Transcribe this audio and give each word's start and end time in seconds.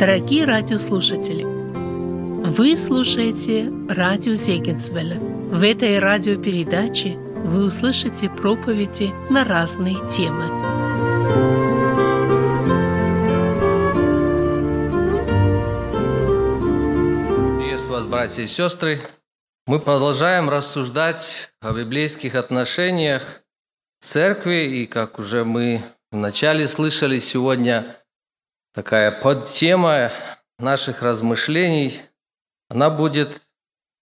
Дорогие 0.00 0.46
радиослушатели, 0.46 1.44
вы 1.44 2.74
слушаете 2.78 3.70
радио 3.86 4.32
Зегенсвелля. 4.32 5.20
В 5.20 5.62
этой 5.62 5.98
радиопередаче 5.98 7.18
вы 7.44 7.66
услышите 7.66 8.30
проповеди 8.30 9.12
на 9.30 9.44
разные 9.44 9.96
темы. 10.08 10.46
Приветствую 17.58 18.00
вас, 18.00 18.04
братья 18.04 18.42
и 18.42 18.46
сестры. 18.46 18.98
Мы 19.66 19.80
продолжаем 19.80 20.48
рассуждать 20.48 21.52
о 21.60 21.74
библейских 21.74 22.36
отношениях 22.36 23.42
церкви, 24.00 24.64
и 24.64 24.86
как 24.86 25.18
уже 25.18 25.44
мы 25.44 25.82
вначале 26.10 26.68
слышали 26.68 27.18
сегодня, 27.18 27.99
такая 28.72 29.10
подтема 29.10 30.12
наших 30.58 31.02
размышлений, 31.02 32.00
она 32.68 32.90
будет 32.90 33.42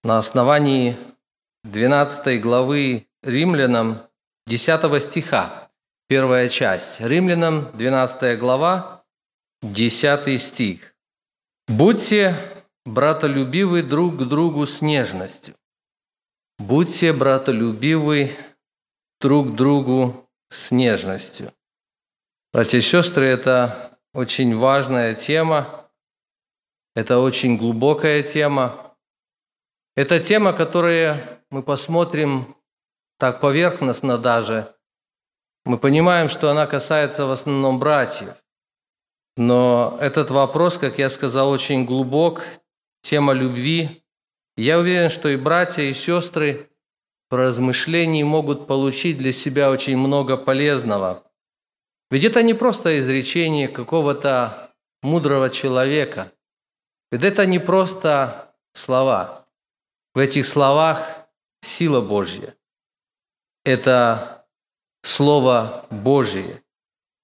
на 0.03 0.19
основании 0.19 0.97
12 1.65 2.41
главы 2.41 3.07
Римлянам 3.23 4.03
10 4.47 5.03
стиха, 5.03 5.71
первая 6.09 6.49
часть. 6.49 7.01
Римлянам 7.01 7.77
12 7.77 8.39
глава, 8.39 9.05
10 9.63 10.41
стих. 10.41 10.95
«Будьте 11.67 12.35
братолюбивы 12.87 13.83
друг 13.83 14.17
к 14.17 14.23
другу 14.23 14.67
с 14.67 14.81
нежностью. 14.81 15.55
Будьте 16.59 17.13
братолюбивы 17.13 18.31
друг 19.21 19.53
к 19.53 19.55
другу 19.57 20.29
с 20.49 20.71
нежностью». 20.71 21.53
Братья 22.53 22.79
и 22.79 22.81
сестры, 22.81 23.27
это 23.27 23.88
очень 24.15 24.57
важная 24.57 25.15
тема, 25.15 25.89
это 26.95 27.19
очень 27.19 27.57
глубокая 27.57 28.23
тема. 28.23 28.97
Это 29.95 30.21
тема, 30.21 30.53
которую 30.53 31.17
мы 31.51 31.63
посмотрим 31.63 32.57
так 33.19 33.41
поверхностно 33.41 34.19
даже. 34.19 34.75
Мы 35.65 35.79
понимаем, 35.79 36.29
что 36.29 36.51
она 36.51 36.67
касается 36.67 37.27
в 37.27 37.31
основном 37.31 37.79
братьев. 37.79 38.35
Но 39.37 39.97
этот 40.01 40.31
вопрос, 40.31 40.79
как 40.79 40.99
я 40.99 41.11
сказал, 41.11 41.51
очень 41.51 41.85
глубок, 41.85 42.45
тема 43.03 43.33
любви. 43.33 44.03
Я 44.57 44.79
уверен, 44.79 45.11
что 45.11 45.29
и 45.29 45.37
братья, 45.37 45.83
и 45.83 45.93
сестры 45.93 46.69
в 47.31 47.35
размышлении 47.37 48.23
могут 48.23 48.67
получить 48.67 49.19
для 49.19 49.33
себя 49.33 49.71
очень 49.71 49.97
много 49.97 50.37
полезного– 50.37 51.23
ведь 52.11 52.25
это 52.25 52.43
не 52.43 52.55
просто 52.55 52.99
изречение 53.01 53.69
какого-то 53.69 54.73
мудрого 55.03 55.51
человека. 55.51 56.33
Ведь 57.11 57.25
это 57.25 57.47
не 57.47 57.59
просто 57.59 58.55
слова. 58.73 59.47
В 60.15 60.19
этих 60.19 60.47
словах 60.47 61.29
сила 61.63 62.01
Божья. 62.01 62.55
Это 63.65 64.39
Слово 65.03 65.87
Божье. 65.91 66.63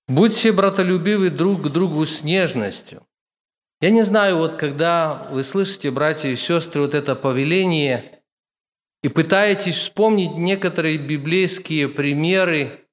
Будьте 0.07 0.53
братолюбивы 0.53 1.31
друг 1.31 1.63
к 1.63 1.69
другу 1.69 2.05
с 2.05 2.23
нежностью. 2.23 3.07
Я 3.81 3.91
не 3.91 4.03
знаю, 4.03 4.39
вот 4.39 4.57
когда 4.57 5.27
вы 5.31 5.43
слышите, 5.43 5.91
братья 5.91 6.29
и 6.29 6.37
сестры, 6.37 6.83
вот 6.83 6.95
это 6.95 7.15
повеление 7.15 8.23
и 9.03 9.09
пытаетесь 9.09 9.77
вспомнить 9.77 10.37
некоторые 10.37 10.97
библейские 10.97 11.89
примеры, 11.89 12.84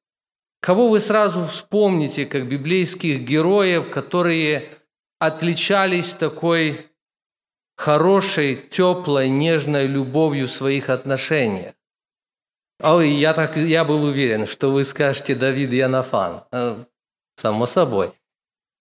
Кого 0.62 0.89
вы 0.89 0.99
сразу 0.99 1.44
вспомните 1.48 2.27
как 2.27 2.48
библейских 2.48 3.22
героев, 3.22 3.89
которые 3.89 4.70
отличались 5.17 6.14
такой 6.14 6.86
хорошей, 7.76 8.55
теплой, 8.55 9.27
нежной 9.27 9.88
любовью 9.88 10.48
в 10.48 10.52
своих 10.52 10.92
отношениях? 10.92 11.73
Ой, 12.80 13.10
я, 13.10 13.33
так, 13.33 13.58
я 13.58 13.83
был 13.83 14.04
уверен, 14.04 14.45
что 14.45 14.71
вы 14.71 14.83
скажете 14.83 15.33
Давид 15.33 15.71
и 15.71 15.82
Анафан. 15.82 16.44
Э, 16.52 16.83
само 17.36 17.66
собой. 17.66 18.11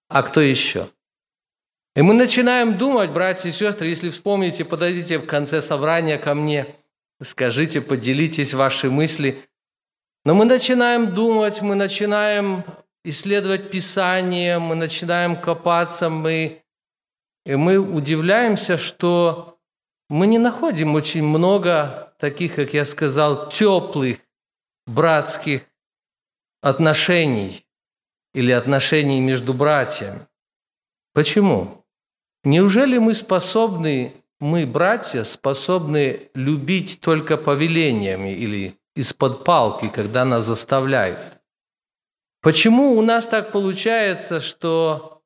А 0.09 0.23
кто 0.23 0.43
еще? 0.43 0.89
И 1.97 2.03
мы 2.03 2.13
начинаем 2.13 2.77
думать, 2.77 3.11
братья 3.11 3.49
и 3.49 3.53
сестры, 3.53 3.89
если 3.89 4.11
вспомните, 4.11 4.67
подойдите 4.67 5.19
в 5.19 5.27
конце 5.27 5.63
собрания 5.63 6.19
ко 6.19 6.35
мне, 6.35 6.67
скажите, 7.23 7.81
поделитесь 7.81 8.53
ваши 8.53 8.91
мысли– 8.91 9.43
но 10.25 10.35
мы 10.35 10.45
начинаем 10.45 11.15
думать, 11.15 11.63
мы 11.63 11.75
начинаем 11.75 12.65
исследовать 13.05 13.71
Писание, 13.71 14.59
мы 14.59 14.75
начинаем 14.75 15.37
копаться, 15.37 16.11
мы, 16.11 16.63
и 17.47 17.55
мы 17.55 17.79
удивляемся, 17.79 18.77
что 18.77 19.59
мы 20.09 20.27
не 20.27 20.39
находим 20.39 20.95
очень 20.95 21.23
много 21.23 22.13
таких, 22.19 22.57
как 22.57 22.75
я 22.75 22.85
сказал, 22.85 23.49
теплых 23.49 24.19
братских 24.87 25.63
отношений 26.61 27.65
или 28.35 28.53
отношений 28.53 29.21
между 29.21 29.55
братьями. 29.55 30.27
Почему? 31.15 31.85
Неужели 32.45 32.99
мы 32.99 33.15
способны, 33.15 34.15
мы, 34.39 34.67
братья, 34.67 35.23
способны 35.25 36.31
любить 36.35 37.01
только 37.01 37.37
повелениями 37.37 38.35
или 38.35 38.80
из-под 39.00 39.44
палки, 39.44 39.88
когда 39.88 40.25
нас 40.25 40.47
заставляют. 40.47 41.21
Почему 42.43 42.97
у 42.97 43.03
нас 43.03 43.27
так 43.27 43.53
получается, 43.53 44.41
что 44.41 45.22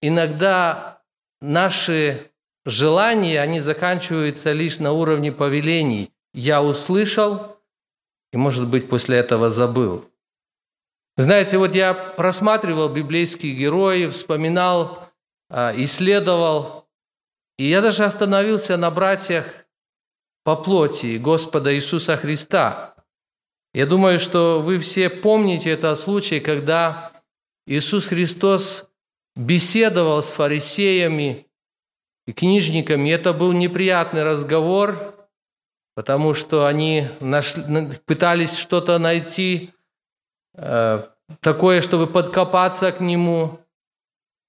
иногда 0.00 1.02
наши 1.40 2.30
желания, 2.64 3.40
они 3.40 3.60
заканчиваются 3.60 4.52
лишь 4.52 4.78
на 4.78 4.92
уровне 4.92 5.32
повелений. 5.32 6.12
Я 6.32 6.62
услышал, 6.62 7.58
и, 8.32 8.36
может 8.36 8.66
быть, 8.66 8.88
после 8.88 9.18
этого 9.18 9.50
забыл. 9.50 10.04
Знаете, 11.16 11.58
вот 11.58 11.74
я 11.74 11.94
просматривал 11.94 12.88
библейских 12.88 13.56
героев, 13.56 14.14
вспоминал, 14.14 15.08
а, 15.48 15.72
исследовал, 15.76 16.88
и 17.56 17.68
я 17.68 17.80
даже 17.80 18.04
остановился 18.04 18.76
на 18.76 18.90
братьях 18.90 19.64
по 20.42 20.56
плоти 20.56 21.18
Господа 21.18 21.74
Иисуса 21.74 22.16
Христа. 22.16 22.93
Я 23.74 23.86
думаю, 23.86 24.18
что 24.18 24.60
вы 24.60 24.78
все 24.78 25.10
помните 25.10 25.70
этот 25.70 25.98
случай, 25.98 26.40
когда 26.40 27.12
Иисус 27.66 28.06
Христос 28.06 28.88
беседовал 29.36 30.22
с 30.22 30.32
фарисеями 30.32 31.46
и 32.26 32.32
книжниками. 32.32 33.10
Это 33.10 33.32
был 33.32 33.52
неприятный 33.52 34.22
разговор, 34.22 35.16
потому 35.94 36.34
что 36.34 36.66
они 36.66 37.08
нашли, 37.20 37.62
пытались 38.06 38.56
что-то 38.56 38.98
найти 38.98 39.72
э, 40.54 41.02
такое, 41.40 41.82
чтобы 41.82 42.06
подкопаться 42.06 42.92
к 42.92 43.00
Нему. 43.00 43.58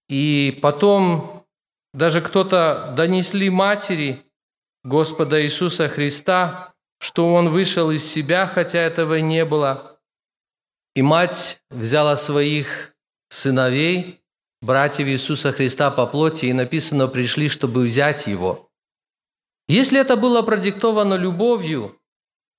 И 0.07 0.57
потом 0.61 1.45
даже 1.93 2.21
кто-то 2.21 2.93
донесли 2.95 3.49
матери– 3.49 4.21
Господа 4.85 5.43
Иисуса 5.43 5.89
Христа, 5.89 6.74
что 7.05 7.35
Он 7.35 7.49
вышел 7.49 7.91
из 7.91 8.03
себя, 8.03 8.47
хотя 8.47 8.79
этого 8.79 9.19
не 9.19 9.45
было. 9.45 9.99
И 10.95 11.03
мать 11.03 11.61
взяла 11.69 12.15
своих 12.15 12.95
сыновей, 13.29 14.23
братьев 14.59 15.07
Иисуса 15.07 15.51
Христа 15.51 15.91
по 15.91 16.07
плоти, 16.07 16.47
и 16.47 16.53
написано, 16.53 17.07
пришли, 17.07 17.47
чтобы 17.47 17.85
взять 17.85 18.25
Его. 18.25 18.71
Если 19.67 19.99
это 19.99 20.15
было 20.15 20.41
продиктовано 20.41 21.13
любовью, 21.13 21.95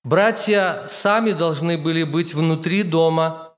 братья 0.05 0.85
сами 0.87 1.33
должны 1.33 1.77
были 1.77 2.03
быть 2.03 2.33
внутри 2.33 2.83
дома, 2.83 3.57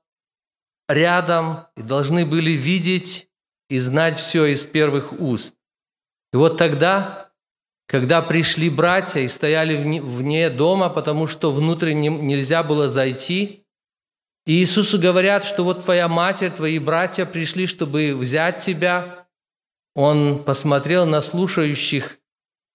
рядом, 0.88 1.68
и 1.76 1.82
должны 1.82 2.26
были 2.26 2.50
видеть 2.50 3.28
и 3.68 3.78
знать 3.78 4.18
все 4.18 4.46
из 4.46 4.66
первых 4.66 5.12
уст. 5.12 5.54
И 6.32 6.36
вот 6.36 6.58
тогда 6.58 7.29
когда 7.90 8.22
пришли 8.22 8.70
братья 8.70 9.20
и 9.20 9.26
стояли 9.26 9.98
вне 9.98 10.48
дома, 10.48 10.90
потому 10.90 11.26
что 11.26 11.50
внутрь 11.50 11.92
нельзя 11.92 12.62
было 12.62 12.88
зайти, 12.88 13.66
и 14.46 14.58
Иисусу 14.58 14.96
говорят, 15.00 15.44
что 15.44 15.64
вот 15.64 15.82
твоя 15.82 16.06
матерь, 16.06 16.52
твои 16.52 16.78
братья 16.78 17.26
пришли, 17.26 17.66
чтобы 17.66 18.14
взять 18.14 18.64
тебя. 18.64 19.26
Он 19.96 20.44
посмотрел 20.44 21.04
на 21.04 21.20
слушающих 21.20 22.18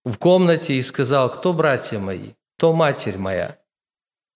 в 0.03 0.17
комнате 0.17 0.73
и 0.73 0.81
сказал, 0.81 1.31
кто 1.31 1.53
братья 1.53 1.97
мои, 1.97 2.33
кто 2.57 2.73
матерь 2.73 3.17
моя? 3.17 3.57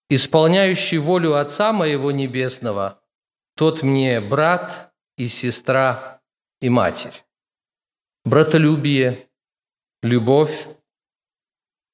Исполняющий 0.09 0.97
волю 0.97 1.35
Отца 1.35 1.73
моего 1.73 2.13
Небесного, 2.13 3.01
тот 3.57 3.83
мне 3.83 4.21
брат 4.21 4.93
и 5.17 5.27
сестра 5.27 6.21
и 6.61 6.69
матерь. 6.69 7.25
Братолюбие– 8.23 9.25
любовь. 10.01 10.67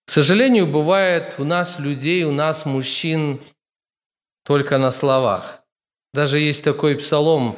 К 0.05 0.11
сожалению, 0.11 0.67
бывает 0.67 1.35
у 1.39 1.43
нас 1.43 1.79
людей, 1.79 2.23
у 2.23 2.31
нас 2.31 2.65
мужчин 2.65 3.41
только 4.43 4.77
на 4.77 4.91
словах. 4.91 5.63
Даже 6.13 6.39
есть 6.39 6.63
такой 6.63 6.95
псалом 6.95 7.57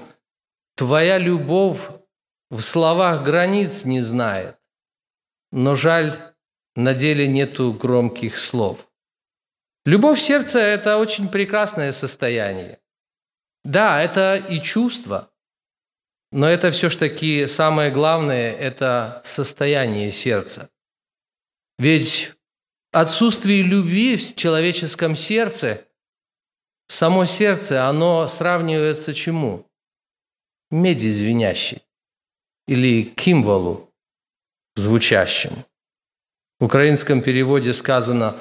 «Твоя 0.76 1.18
любовь 1.18 1.82
в 2.50 2.62
словах 2.62 3.24
границ 3.24 3.84
не 3.84 4.02
знает, 4.02 4.58
но 5.52 5.76
жаль, 5.76 6.14
на 6.76 6.94
деле 6.94 7.28
нету 7.28 7.74
громких 7.74 8.38
слов. 8.38 8.90
Любовь 9.86 10.20
сердца– 10.20 10.60
это 10.60 10.98
очень 10.98 11.28
прекрасное 11.28 11.92
состояние. 11.92 12.80
Да, 13.64 14.02
это 14.02 14.36
и 14.36 14.62
чувство, 14.62 15.32
но 16.32 16.48
это 16.48 16.72
все 16.72 16.90
ж 16.90 16.98
таки 16.98 17.48
самое 17.48 17.92
главное– 17.92 18.52
это 18.60 19.22
состояние 19.24 20.12
сердца. 20.12 20.70
Ведь 21.78 22.34
отсутствие 22.92 23.62
любви 23.64 24.18
в 24.18 24.36
человеческом 24.36 25.16
сердце, 25.16 25.86
само 26.88 27.26
сердце, 27.26 27.88
оно 27.88 28.28
сравнивается 28.28 29.14
чему? 29.14 29.66
Меди 30.70 31.08
звенящей 31.08 31.82
или 32.68 33.04
кимвалу 33.04 33.94
звучащему. 34.76 35.66
В 36.60 36.66
украинском 36.66 37.22
переводе 37.22 37.74
сказано 37.74 38.36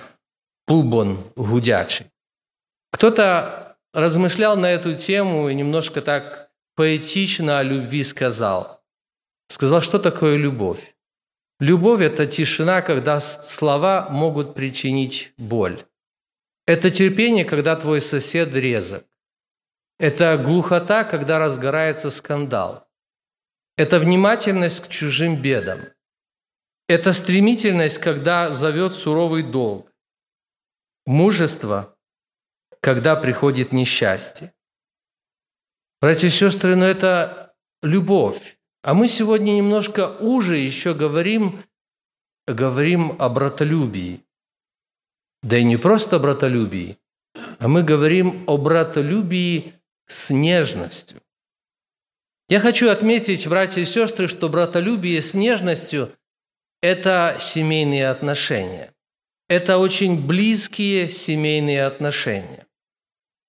«пубон 0.67 1.23
гудячий». 1.37 2.07
Кто-то 2.91 3.77
размышлял 3.93 4.57
на 4.57 4.67
эту 4.67 4.97
тему 4.97 5.49
и 5.49 5.55
немножко 5.55 6.01
так 6.01 6.46
поэтично 6.77 7.59
о 7.59 7.63
любви 7.65 8.05
сказал. 8.05 8.85
Сказал, 9.49 9.83
что 9.83 9.99
такое 9.99 10.37
любовь. 10.37 10.95
Любовь– 11.59 12.01
это 12.03 12.27
тишина, 12.27 12.83
когда 12.83 13.21
слова 13.21 14.09
могут 14.11 14.55
причинить 14.55 15.33
боль. 15.39 15.83
Это 16.67 16.91
терпение, 16.91 17.45
когда 17.45 17.75
твой 17.77 18.01
сосед 18.01 18.55
резок. 18.55 19.05
Это 19.99 20.37
глухота, 20.37 21.05
когда 21.05 21.39
разгорается 21.39 22.11
скандал. 22.11 22.87
Это 23.77 23.99
внимательность 23.99 24.81
к 24.81 24.89
чужим 24.89 25.37
бедам– 25.43 25.81
это 26.89 27.13
стремительность, 27.13 27.99
когда 27.99 28.55
зовет 28.55 28.95
суровый 28.95 29.43
долг. 29.43 29.93
Мужество, 31.05 31.99
когда 32.81 33.17
приходит 33.17 33.73
несчастье. 33.73 34.55
Братья 36.01 36.29
и 36.29 36.31
сестры, 36.31 36.77
но 36.77 36.85
это 36.85 37.55
любовь. 37.83 38.59
А 38.83 38.95
мы 38.95 39.09
сегодня 39.09 39.53
немножко 39.53 40.17
уже 40.21 40.59
еще 40.59 40.95
говорим, 40.95 41.63
говорим 42.47 43.17
о 43.19 43.29
братолюбии. 43.29 44.21
Да 45.43 45.59
и 45.59 45.65
не 45.65 45.77
просто 45.77 46.17
о 46.17 46.19
братолюбии, 46.19 46.99
а 47.59 47.69
мы 47.69 47.83
говорим 47.83 48.45
о 48.47 48.59
братолюбии 48.59 49.73
с 50.07 50.31
нежностью. 50.31 51.21
Я 52.49 52.61
хочу 52.61 52.91
отметить, 52.91 53.49
братья 53.49 53.81
и 53.81 53.85
сестры, 53.85 54.29
что 54.29 54.49
братолюбие 54.49 55.21
с 55.21 55.35
нежностью– 55.35 56.13
это 56.81 57.37
семейные 57.41 58.09
отношения. 58.09 58.93
Это 59.49 59.79
очень 59.79 60.25
близкие 60.25 61.09
семейные 61.09 61.85
отношения. 61.85 62.67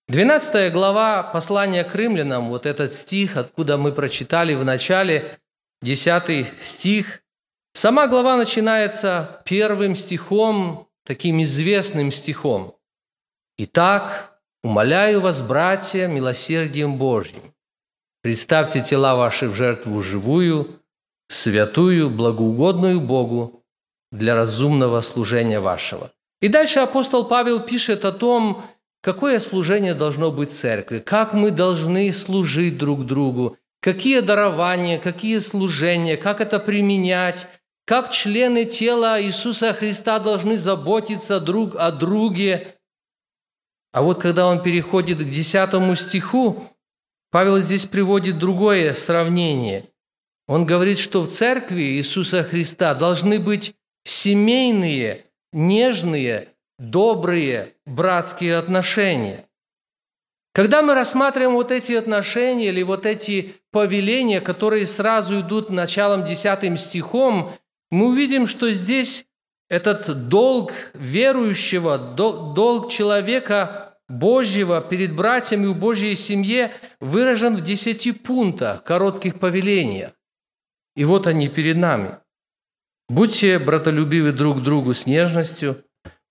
12 0.10 0.72
глава 0.72 1.22
послания 1.22 1.84
к 1.84 1.94
римлянам, 1.94 2.48
вот 2.48 2.66
этот 2.66 2.94
стих, 2.94 3.36
откуда 3.36 3.78
мы 3.78 3.92
прочитали 3.92 4.54
в 4.54 4.64
начале, 4.64 5.38
10 5.82 6.48
стих, 6.62 7.24
сама 7.74 8.08
глава 8.08 8.38
начинается 8.38 9.42
первым 9.44 9.96
стихом, 9.96 10.88
таким 11.06 11.42
известным 11.42 12.14
стихом. 12.14 12.78
«Итак, 13.58 14.40
умоляю 14.64 15.20
вас, 15.20 15.42
братья, 15.42 16.08
милосердием 16.08 16.98
Божьим, 16.98 17.54
представьте 18.22 18.82
тела 18.82 19.16
ваши 19.16 19.50
в 19.50 19.56
жертву 19.56 20.02
живую, 20.02 20.82
святую, 21.28 22.10
благоугодную 22.10 23.02
Богу 23.02 23.66
для 24.14 24.36
разумного 24.36 25.02
служения 25.02 25.60
вашего». 25.60 26.12
И 26.40 26.48
дальше 26.48 26.80
апостол 26.80 27.26
Павел 27.26 27.60
пишет 27.60 28.06
о 28.06 28.14
том, 28.14 28.64
какое 29.08 29.40
служение 29.40 29.94
должно 29.94 30.34
быть 30.34 30.52
церкви, 30.52 31.00
как 31.00 31.32
мы 31.32 31.52
должны 31.52 32.12
служить 32.12 32.78
друг 32.78 33.06
другу, 33.06 33.56
какие 33.80 34.20
дарования, 34.20 35.00
какие 35.00 35.40
служения, 35.40 36.18
как 36.18 36.42
это 36.42 36.60
применять, 36.60 37.48
как 37.86 38.12
члены 38.12 38.66
тела 38.66 39.24
Иисуса 39.24 39.74
Христа 39.74 40.20
должны 40.20 40.58
заботиться 40.58 41.40
друг 41.40 41.78
о 41.78 41.94
друге. 41.94 42.76
А 43.94 44.02
вот 44.02 44.20
когда 44.20 44.46
он 44.46 44.62
переходит 44.62 45.20
к 45.20 45.24
10 45.24 45.98
стиху, 45.98 46.62
Павел 47.32 47.60
здесь 47.60 47.86
приводит 47.86 48.38
другое 48.38 48.94
сравнение– 48.94 49.86
он 50.50 50.66
говорит, 50.66 50.98
что 50.98 51.24
в 51.24 51.28
церкви 51.30 51.82
Иисуса 51.82 52.42
Христа 52.42 52.96
должны 52.96 53.38
быть 53.38 53.74
семейные, 54.06 55.26
нежные, 55.52 56.48
добрые 56.80 57.74
братские 57.86 58.58
отношения. 58.58 59.46
Когда 60.54 60.82
мы 60.82 60.94
рассматриваем 60.96 61.54
вот 61.54 61.72
эти 61.72 61.94
отношения 61.94 62.70
или 62.70 62.82
вот 62.82 63.06
эти 63.06 63.56
повеления, 63.72 64.42
которые 64.42 64.88
сразу 64.88 65.42
идут 65.42 65.70
началом 65.70 66.26
10 66.26 66.80
стихом, 66.80 67.54
мы 67.92 68.10
увидим, 68.10 68.48
что 68.48 68.72
здесь 68.72 69.28
этот 69.70 70.30
долг 70.30 70.72
верующего, 70.94 71.98
долг 71.98 72.92
человека 72.92 73.88
Божьего 74.08 74.82
перед 74.82 75.14
братьями 75.14 75.68
в 75.68 75.78
Божьей 75.78 76.16
семье 76.16 76.72
выражен 77.00 77.56
в 77.56 77.64
десяти 77.64 78.14
пунктах, 78.14 78.84
коротких 78.84 79.40
повелениях. 79.40 80.12
И 80.96 81.04
вот 81.04 81.28
они 81.28 81.50
перед 81.50 81.78
нами. 81.78 82.18
Будьте 83.10 83.60
братолюбивы 83.60 84.32
друг 84.32 84.64
другу 84.64 84.94
с 84.94 85.06
нежностью, 85.06 85.84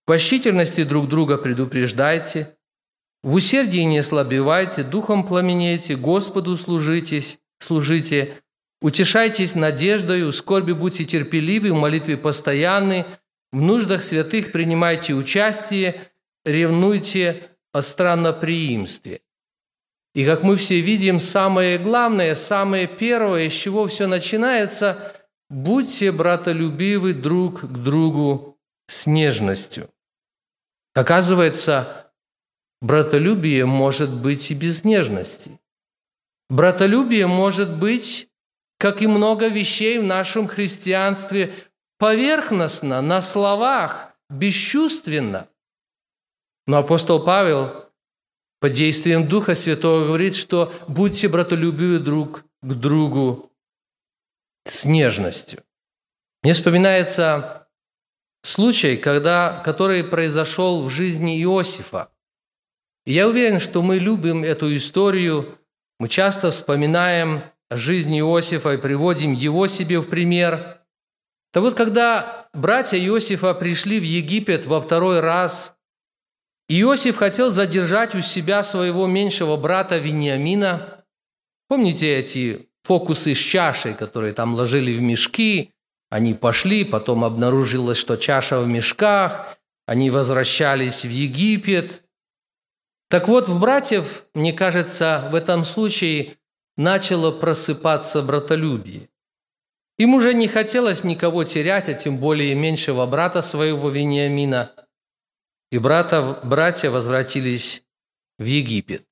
в 0.06 0.08
пощительности 0.08 0.85
друг 0.85 1.08
друга 1.08 1.37
предупреждайте, 1.37 2.56
в 3.25 3.35
усердии 3.35 3.81
не 3.81 3.99
ослабевайте, 3.99 4.85
духом 4.85 5.26
пламенейте, 5.26 5.97
Господу 5.97 6.56
служитесь, 6.56 7.41
служите, 7.58 8.37
утешайтесь 8.81 9.56
надеждою, 9.56 10.31
в 10.31 10.37
скорби 10.37 10.70
будьте 10.70 11.05
терпеливы, 11.05 11.73
в 11.73 11.75
молитве 11.75 12.17
постоянны, 12.17 13.05
в 13.50 13.61
нуждах 13.61 14.05
святых 14.05 14.53
принимайте 14.53 15.13
участие, 15.13 16.01
ревнуйте 16.44 17.48
о 17.72 17.82
странноприимстве. 17.82 19.22
И 20.15 20.25
как 20.25 20.44
мы 20.44 20.55
все 20.55 20.81
видим, 20.81 21.19
самое 21.19 21.79
главное, 21.79 22.36
самое 22.36 22.86
первое, 22.86 23.51
с 23.51 23.53
чего 23.53 23.89
все 23.89 24.06
начинается, 24.06 25.17
будьте 25.51 26.13
братолюбивы 26.13 27.13
друг 27.13 27.63
к 27.63 27.77
другу 27.79 28.56
с 28.86 29.08
нежностью. 29.08 29.91
Оказывается, 30.96 32.10
братолюбие 32.81 33.67
может 33.67 34.10
быть 34.10 34.50
и 34.50 34.55
без 34.55 34.82
нежности. 34.82 35.60
Братолюбие 36.48 37.26
может 37.26 37.76
быть, 37.79 38.31
как 38.79 39.03
и 39.03 39.06
много 39.06 39.48
вещей 39.48 39.98
в 39.98 40.05
нашем 40.05 40.48
христианстве, 40.48 41.53
поверхностно, 41.98 43.03
на 43.03 43.20
словах, 43.20 44.17
бесчувственно. 44.31 45.48
Но 46.67 46.79
апостол 46.79 47.22
Павел 47.22 47.91
под 48.60 48.72
действием 48.72 49.29
Духа 49.29 49.55
Святого 49.55 50.06
говорит, 50.06 50.34
что 50.34 50.72
будьте 50.88 51.29
братолюбивы 51.29 51.98
друг 51.98 52.43
к 52.62 52.72
другу 52.72 53.53
с 54.65 54.86
нежностью. 54.86 55.62
Мне 56.43 56.55
вспоминается 56.55 57.66
случай, 58.46 58.96
когда, 58.96 59.60
который 59.65 60.05
произошел 60.05 60.84
в 60.84 60.91
жизни 60.91 61.43
Иосифа. 61.43 62.10
И 63.05 63.12
я 63.12 63.29
уверен, 63.29 63.60
что 63.60 63.82
мы 63.82 63.98
любим 63.98 64.44
эту 64.44 64.74
историю, 64.76 65.58
мы 65.98 66.08
часто 66.08 66.50
вспоминаем 66.50 67.43
о 67.69 67.76
жизни 67.76 68.20
Иосифа 68.20 68.74
и 68.74 68.79
приводим 68.79 69.32
его 69.32 69.67
себе 69.67 70.00
в 70.00 70.08
пример. 70.08 70.81
Так 71.53 71.62
вот, 71.62 71.74
когда 71.74 72.48
братья 72.53 72.98
Иосифа 72.98 73.55
пришли 73.55 74.00
в 74.00 74.05
Египет 74.05 74.67
во 74.67 74.81
второй 74.81 75.20
раз– 75.20 75.72
Иосиф 76.69 77.17
хотел 77.17 77.50
задержать 77.50 78.15
у 78.17 78.20
себя 78.20 78.65
своего 78.65 79.06
меньшего 79.06 79.56
брата 79.56 79.98
Вениамина. 79.98 81.05
Помните 81.69 82.12
эти 82.12 82.69
фокусы 82.82 83.34
с 83.34 83.38
чашей, 83.38 83.94
которые 83.94 84.32
там 84.32 84.55
ложили 84.55 84.93
в 84.93 85.00
мешки? 85.00 85.72
Они 86.10 86.34
пошли, 86.34 86.84
потом 86.84 87.25
обнаружилось, 87.25 87.98
что 87.98 88.17
чаша 88.17 88.60
в 88.60 88.69
мешках, 88.69 89.58
они 89.86 90.10
возвращались 90.10 91.05
в 91.05 91.10
Египет. 91.10 92.03
Так 93.08 93.29
вот, 93.29 93.48
в 93.48 93.60
братьев, 93.60 94.25
мне 94.34 94.53
кажется, 94.53 95.29
в 95.31 95.34
этом 95.34 95.65
случае 95.65 96.36
начало 96.77 97.31
просыпаться 97.31 98.22
братолюбие. 98.22 99.08
Им 99.98 100.15
уже 100.15 100.34
не 100.34 100.48
хотелось 100.48 101.05
никого 101.05 101.44
терять, 101.44 101.89
а 101.89 101.94
тем 101.94 102.19
более 102.19 102.55
меньшего 102.55 103.06
брата 103.06 103.43
своего 103.43 103.89
Вениамина– 103.91 104.72
и 105.70 105.79
брата, 105.79 106.41
братья 106.44 106.91
возвратились 106.91 107.82
в 108.39 108.44
Египет. 108.44 109.05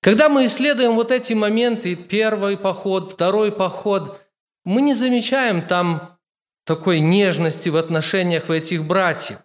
Когда 0.00 0.28
мы 0.28 0.46
исследуем 0.46 0.94
вот 0.94 1.10
эти 1.10 1.32
моменты, 1.34 1.94
первый 1.96 2.56
поход, 2.56 3.12
второй 3.12 3.52
поход, 3.52 4.20
мы 4.68 4.82
не 4.82 4.92
замечаем 4.92 5.62
там 5.62 6.18
такой 6.66 7.00
нежности 7.00 7.70
в 7.70 7.76
отношениях 7.78 8.48
в 8.48 8.52
этих 8.52 8.84
братьев. 8.84 9.38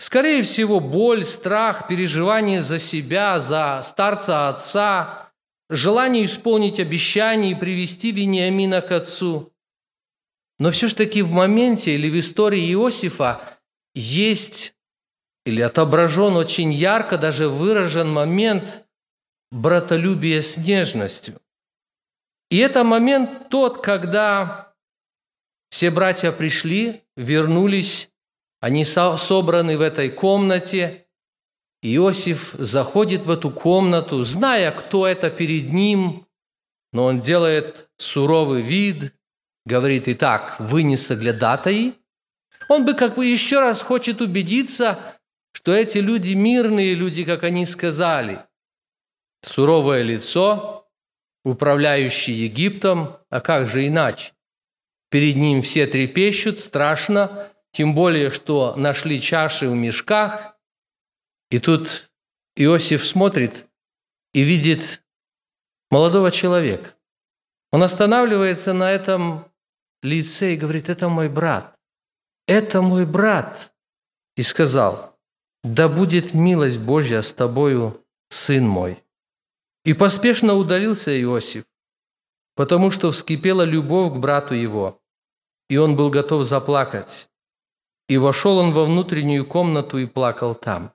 Скорее 0.00 0.42
всего, 0.42 0.80
боль, 0.80 1.24
страх, 1.24 1.86
переживание 1.86 2.60
за 2.60 2.80
себя, 2.80 3.38
за 3.38 3.82
старца 3.84 4.48
отца, 4.48 5.30
желание 5.70 6.24
исполнить 6.24 6.80
обещание 6.80 7.52
и 7.52 7.54
привести 7.54 8.10
Вениамина 8.10 8.80
к 8.80 8.90
отцу. 8.90 9.52
Но 10.58 10.72
все 10.72 10.88
же 10.88 10.96
таки 10.96 11.22
в 11.22 11.30
моменте 11.30 11.94
или 11.94 12.10
в 12.10 12.18
истории 12.18 12.72
Иосифа 12.72 13.40
есть 13.94 14.74
или 15.46 15.60
отображен 15.60 16.34
очень 16.34 16.72
ярко, 16.72 17.16
даже 17.16 17.48
выражен 17.48 18.10
момент 18.10 18.84
братолюбия 19.52 20.42
с 20.42 20.56
нежностью. 20.56 21.40
И 22.50 22.58
это 22.58 22.84
момент 22.84 23.48
тот, 23.50 23.82
когда 23.82 24.72
все 25.70 25.90
братья 25.90 26.32
пришли, 26.32 27.02
вернулись, 27.16 28.10
они 28.60 28.84
собраны 28.84 29.76
в 29.76 29.82
этой 29.82 30.10
комнате. 30.10 31.06
Иосиф 31.82 32.54
заходит 32.58 33.24
в 33.24 33.30
эту 33.30 33.50
комнату, 33.50 34.22
зная, 34.22 34.72
кто 34.72 35.06
это 35.06 35.30
перед 35.30 35.72
ним, 35.72 36.26
но 36.92 37.04
он 37.04 37.20
делает 37.20 37.88
суровый 37.98 38.62
вид, 38.62 39.12
говорит, 39.64 40.08
итак, 40.08 40.56
вы 40.58 40.82
не 40.82 40.96
соглядатаи. 40.96 41.94
Он 42.68 42.84
бы 42.84 42.94
как 42.94 43.14
бы 43.14 43.26
еще 43.26 43.60
раз 43.60 43.80
хочет 43.80 44.20
убедиться, 44.20 44.98
что 45.52 45.72
эти 45.72 45.98
люди 45.98 46.34
мирные 46.34 46.94
люди, 46.94 47.24
как 47.24 47.44
они 47.44 47.64
сказали. 47.64 48.40
Суровое 49.42 50.02
лицо, 50.02 50.77
управляющий 51.48 52.32
Египтом, 52.32 53.16
а 53.30 53.40
как 53.40 53.68
же 53.68 53.86
иначе? 53.86 54.32
Перед 55.10 55.36
ним 55.36 55.62
все 55.62 55.86
трепещут, 55.86 56.60
страшно, 56.60 57.48
тем 57.72 57.94
более, 57.94 58.30
что 58.30 58.74
нашли 58.76 59.20
чаши 59.20 59.68
в 59.68 59.74
мешках. 59.74 60.58
И 61.50 61.58
тут 61.58 62.10
Иосиф 62.56 63.06
смотрит 63.06 63.66
и 64.34 64.42
видит 64.42 65.02
молодого 65.90 66.30
человека. 66.30 66.94
Он 67.72 67.82
останавливается 67.82 68.72
на 68.72 68.90
этом 68.90 69.46
лице 70.02 70.54
и 70.54 70.56
говорит, 70.56 70.88
это 70.88 71.08
мой 71.08 71.28
брат, 71.28 71.74
это 72.46 72.82
мой 72.82 73.06
брат. 73.06 73.72
И 74.36 74.42
сказал, 74.42 75.18
да 75.64 75.88
будет 75.88 76.34
милость 76.34 76.78
Божья 76.78 77.22
с 77.22 77.34
тобою, 77.34 78.04
сын 78.28 78.66
мой. 78.66 79.02
И 79.84 79.94
поспешно 79.94 80.54
удалился 80.54 81.10
Иосиф, 81.20 81.64
потому 82.54 82.90
что 82.90 83.12
вскипела 83.12 83.62
любовь 83.62 84.12
к 84.12 84.16
брату 84.16 84.54
его, 84.54 85.00
и 85.68 85.76
он 85.76 85.96
был 85.96 86.10
готов 86.10 86.46
заплакать. 86.46 87.28
И 88.08 88.16
вошел 88.16 88.58
он 88.58 88.72
во 88.72 88.84
внутреннюю 88.84 89.46
комнату 89.46 89.98
и 89.98 90.06
плакал 90.06 90.54
там. 90.54 90.92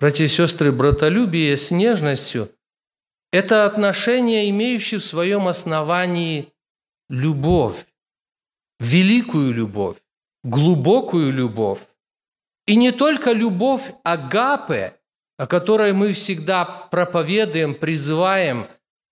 Братья 0.00 0.24
и 0.24 0.28
сестры, 0.28 0.72
братолюбие 0.72 1.56
с 1.56 1.70
нежностью– 1.70 2.50
это 3.32 3.66
отношение, 3.66 4.48
имеющее 4.48 5.00
в 5.00 5.04
своем 5.04 5.48
основании 5.48 6.52
любовь, 7.08 7.86
великую 8.78 9.52
любовь, 9.52 9.96
глубокую 10.44 11.32
любовь. 11.32 11.86
И 12.66 12.76
не 12.76 12.92
только 12.92 13.32
любовь 13.32 13.92
агапе, 14.04 14.97
о 15.38 15.46
которой 15.46 15.92
мы 15.92 16.12
всегда 16.12 16.64
проповедуем, 16.64 17.74
призываем, 17.74 18.66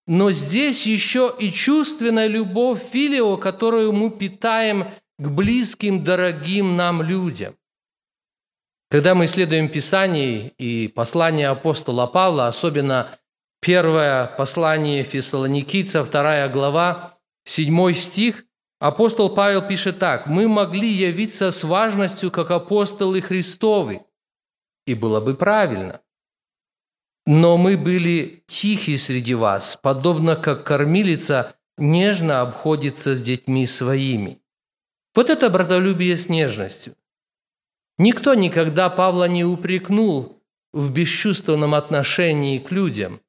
но 0.07 0.33
здесь 0.33 0.87
еще 0.87 1.35
и 1.39 1.51
чувственная 1.51 2.27
любовь 2.27 2.83
филио, 2.83 3.37
которую 3.37 3.93
мы 3.93 4.11
питаем 4.11 4.89
к 5.19 5.29
близким, 5.29 6.05
дорогим 6.05 6.77
нам 6.77 7.03
людям. 7.03 7.55
Когда 8.91 9.15
мы 9.15 9.25
исследуем 9.25 9.69
Писание 9.69 10.53
и 10.59 10.89
послание 10.89 11.49
апостола 11.49 12.07
Павла, 12.07 12.47
особенно 12.47 13.09
первое 13.61 14.27
послание 14.27 15.03
Фессалоникийца, 15.03 16.05
вторая 16.05 16.49
глава, 16.49 17.19
седьмой 17.45 17.95
стих, 17.95 18.45
Апостол 18.79 19.35
Павел 19.35 19.63
пишет 19.63 19.99
так, 19.99 20.27
«Мы 20.27 20.49
могли 20.49 20.89
явиться 20.89 21.51
с 21.51 21.65
важностью, 21.65 22.31
как 22.31 22.51
апостолы 22.51 23.23
Христовы». 23.23 24.03
И 24.87 24.95
было 24.95 25.21
бы 25.21 25.35
правильно. 25.35 26.03
Но 27.27 27.57
мы 27.57 27.77
были 27.77 28.45
тихи 28.47 28.97
среди 28.97 29.35
вас, 29.35 29.77
подобно 29.83 30.37
как 30.37 30.65
кормилица 30.65 31.57
нежно 31.77 32.41
обходится 32.41 33.17
с 33.17 33.23
детьми 33.23 33.67
своими. 33.67 34.41
Вот 35.15 35.29
это 35.29 35.51
братолюбие 35.51 36.17
с 36.17 36.29
нежностью. 36.29 36.95
Никто 37.99 38.35
никогда 38.35 38.91
Павла 38.91 39.27
не 39.27 39.45
упрекнул 39.45 40.43
в 40.73 40.93
бесчувственном 40.93 41.75
отношении 41.75 42.59
к 42.59 42.71
людям, 42.71 43.21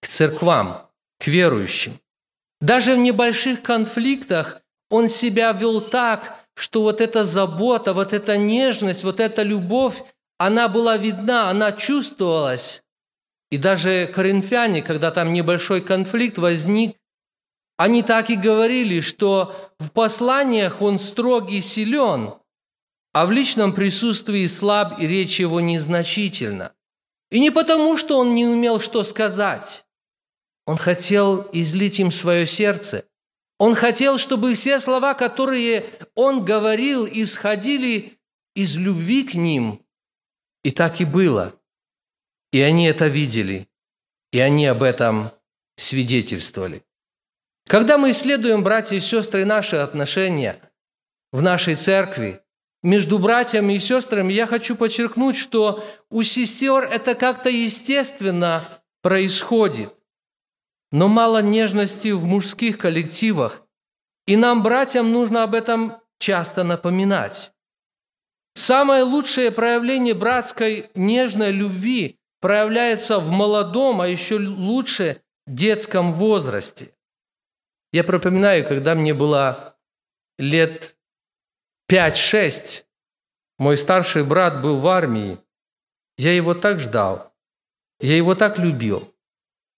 к 0.00 0.06
церквам, 0.06 0.88
к 1.18 1.26
верующим. 1.26 1.98
Даже 2.60 2.94
в 2.94 2.98
небольших 2.98 3.62
конфликтах 3.62 4.62
он 4.90 5.08
себя 5.08 5.52
вел 5.52 5.80
так, 5.80 6.44
что 6.54 6.82
вот 6.82 7.00
эта 7.00 7.24
забота, 7.24 7.92
вот 7.92 8.12
эта 8.12 8.36
нежность, 8.36 9.04
вот 9.04 9.20
эта 9.20 9.42
любовь, 9.42 10.02
она 10.38 10.68
была 10.68 10.96
видна, 10.96 11.50
она 11.50 11.72
чувствовалась. 11.72 12.82
И 13.50 13.58
даже 13.58 14.10
коринфяне, 14.12 14.82
когда 14.82 15.10
там 15.10 15.32
небольшой 15.32 15.80
конфликт 15.80 16.38
возник, 16.38 16.96
они 17.76 18.02
так 18.02 18.30
и 18.30 18.36
говорили, 18.36 19.00
что 19.00 19.54
в 19.78 19.90
посланиях 19.90 20.82
он 20.82 20.98
строгий 20.98 21.58
и 21.58 21.60
силен, 21.60 22.34
а 23.12 23.26
в 23.26 23.32
личном 23.32 23.72
присутствии 23.72 24.46
слаб 24.46 25.00
и 25.00 25.06
речь 25.06 25.38
его 25.38 25.60
незначительна. 25.60 26.72
И 27.30 27.40
не 27.40 27.50
потому, 27.50 27.96
что 27.96 28.18
он 28.18 28.34
не 28.34 28.46
умел 28.46 28.80
что 28.80 29.04
сказать. 29.04 29.84
Он 30.66 30.76
хотел 30.76 31.48
излить 31.52 32.00
им 32.00 32.10
свое 32.10 32.46
сердце– 32.46 33.04
он 33.58 33.74
хотел, 33.74 34.18
чтобы 34.18 34.54
все 34.54 34.78
слова, 34.78 35.14
которые 35.14 35.90
он 36.14 36.44
говорил, 36.44 37.06
исходили 37.10 38.18
из 38.54 38.76
любви 38.76 39.24
к 39.24 39.34
ним. 39.34 39.80
И 40.62 40.70
так 40.70 41.00
и 41.00 41.04
было. 41.04 41.54
И 42.56 42.60
они 42.62 42.86
это 42.86 43.08
видели, 43.08 43.68
и 44.32 44.38
они 44.38 44.64
об 44.64 44.82
этом 44.82 45.30
свидетельствовали. 45.76 46.82
Когда 47.68 47.98
мы 47.98 48.12
исследуем, 48.12 48.64
братья 48.64 48.96
и 48.96 49.00
сестры, 49.00 49.44
наши 49.44 49.76
отношения 49.76 50.58
в 51.32 51.42
нашей 51.42 51.74
церкви, 51.74 52.40
между 52.82 53.18
братьями 53.18 53.74
и 53.74 53.78
сестрами, 53.78 54.32
я 54.32 54.46
хочу 54.46 54.74
подчеркнуть, 54.74 55.36
что 55.36 55.84
у 56.08 56.22
сестер 56.22 56.84
это 56.84 57.14
как-то 57.14 57.50
естественно 57.50 58.66
происходит 59.02 59.92
но 60.92 61.08
мало 61.08 61.42
нежности 61.42 62.08
в 62.08 62.24
мужских 62.24 62.78
коллективах, 62.78 63.66
и 64.26 64.34
нам, 64.34 64.62
братьям, 64.62 65.12
нужно 65.12 65.42
об 65.42 65.54
этом 65.54 65.98
часто 66.18 66.64
напоминать. 66.64 67.52
Самое 68.54 69.02
лучшее 69.02 69.50
проявление 69.50 70.14
братской 70.14 70.90
нежной 70.94 71.52
любви 71.52 72.18
проявляется 72.46 73.18
в 73.18 73.32
молодом, 73.32 74.00
а 74.00 74.06
еще 74.06 74.38
лучше 74.38 75.20
детском 75.48 76.12
возрасте. 76.12 76.92
Я 77.92 78.04
пропоминаю, 78.04 78.64
когда 78.64 78.94
мне 78.94 79.14
было 79.14 79.76
лет 80.38 80.96
5-6, 81.90 82.84
мой 83.58 83.76
старший 83.76 84.22
брат 84.22 84.62
был 84.62 84.78
в 84.78 84.86
армии. 84.86 85.38
Я 86.18 86.34
его 86.34 86.54
так 86.54 86.78
ждал, 86.78 87.34
я 87.98 88.16
его 88.16 88.36
так 88.36 88.58
любил– 88.58 89.12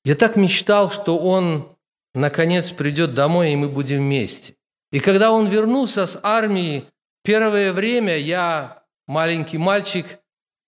я 0.05 0.15
так 0.15 0.37
мечтал, 0.37 0.91
что 0.91 1.19
он 1.19 1.75
наконец 2.15 2.71
придет 2.71 3.15
домой, 3.15 3.53
и 3.53 3.57
мы 3.57 3.71
будем 3.71 3.99
вместе. 3.99 4.57
И 4.93 5.01
когда 5.01 5.33
он 5.33 5.49
вернулся 5.49 6.05
с 6.05 6.21
армии, 6.23 6.85
первое 7.23 7.73
время 7.73 8.19
я, 8.19 8.85
маленький 9.07 9.59
мальчик, 9.59 10.07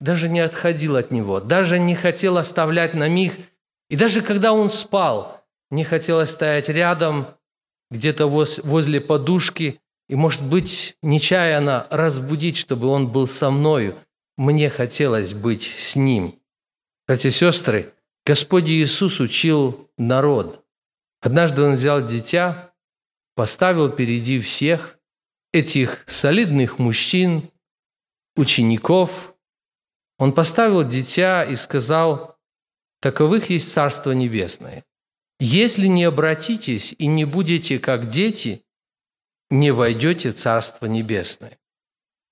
даже 0.01 0.29
не 0.29 0.41
отходил 0.41 0.97
от 0.97 1.11
него, 1.11 1.41
даже 1.41 1.79
не 1.79 1.95
хотел 1.95 2.39
оставлять 2.39 2.95
на 2.95 3.09
миг. 3.09 3.35
И 3.89 3.97
даже 3.97 4.23
когда 4.23 4.53
он 4.53 4.71
спал, 4.71 5.45
не 5.71 5.85
хотелось 5.85 6.31
стоять 6.31 6.69
рядом, 6.69 7.29
где-то 7.91 8.27
возле 8.27 9.01
подушки, 9.01 9.81
и, 10.09 10.17
может 10.17 10.43
быть, 10.43 10.97
нечаянно 11.03 11.87
разбудить, 11.91 12.57
чтобы 12.57 12.89
он 12.89 13.09
был 13.09 13.29
со 13.29 13.51
мною. 13.51 13.97
Мне 14.37 14.71
хотелось 14.71 15.35
быть 15.35 15.63
с 15.63 15.95
ним. 15.95 16.41
Братья 17.07 17.29
и 17.29 17.33
сестры, 17.33 17.93
Господь 18.25 18.69
Иисус 18.69 19.21
учил 19.21 19.89
народ. 19.97 20.65
Однажды 21.21 21.63
Он 21.63 21.75
взял 21.75 22.05
дитя, 22.05 22.73
поставил 23.35 23.91
впереди 23.91 24.41
всех 24.41 24.99
этих 25.53 26.05
солидных 26.07 26.79
мужчин, 26.79 27.51
учеников. 28.37 29.30
Он 30.21 30.35
поставил 30.35 30.85
дитя 30.85 31.45
и 31.45 31.57
сказал, 31.57 32.39
таковых 33.01 33.49
есть 33.49 33.73
Царство 33.73 34.13
Небесное. 34.13 34.85
Если 35.39 35.87
не 35.87 36.05
обратитесь 36.05 36.95
и 36.99 37.07
не 37.07 37.25
будете 37.25 37.79
как 37.79 38.11
дети, 38.11 38.63
не 39.49 39.71
войдете 39.71 40.33
в 40.33 40.37
Царство 40.37 40.85
Небесное. 40.85 41.59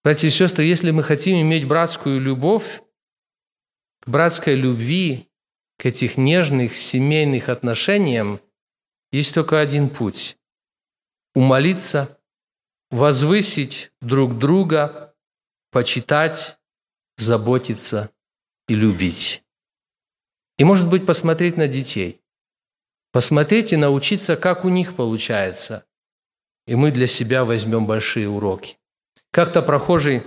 Братья 0.04 0.28
и 0.28 0.30
сестры, 0.30 0.64
если 0.64 0.90
мы 0.90 1.02
хотим 1.02 1.40
иметь 1.40 1.66
братскую 1.66 2.20
любовь, 2.20 2.82
к 4.00 4.08
братской 4.08 4.54
любви, 4.54 5.30
к 5.78 5.86
этих 5.86 6.18
нежных 6.18 6.76
семейных 6.76 7.48
отношениям, 7.48 8.42
есть 9.12 9.32
только 9.32 9.60
один 9.60 9.88
путь– 9.88 10.36
умолиться, 11.34 12.20
возвысить 12.90 13.92
друг 14.02 14.36
друга, 14.36 15.14
почитать, 15.70 16.57
заботиться 17.18 18.10
и 18.68 18.74
любить. 18.74 19.42
И, 20.56 20.64
может 20.64 20.88
быть, 20.88 21.04
посмотреть 21.04 21.56
на 21.56 21.68
детей. 21.68 22.20
Посмотреть 23.12 23.72
и 23.72 23.76
научиться, 23.76 24.36
как 24.36 24.64
у 24.64 24.68
них 24.68 24.94
получается. 24.96 25.84
И 26.66 26.74
мы 26.74 26.90
для 26.90 27.06
себя 27.06 27.44
возьмем 27.44 27.86
большие 27.86 28.28
уроки. 28.28 28.78
Как-то 29.30 29.62
прохожий 29.62 30.22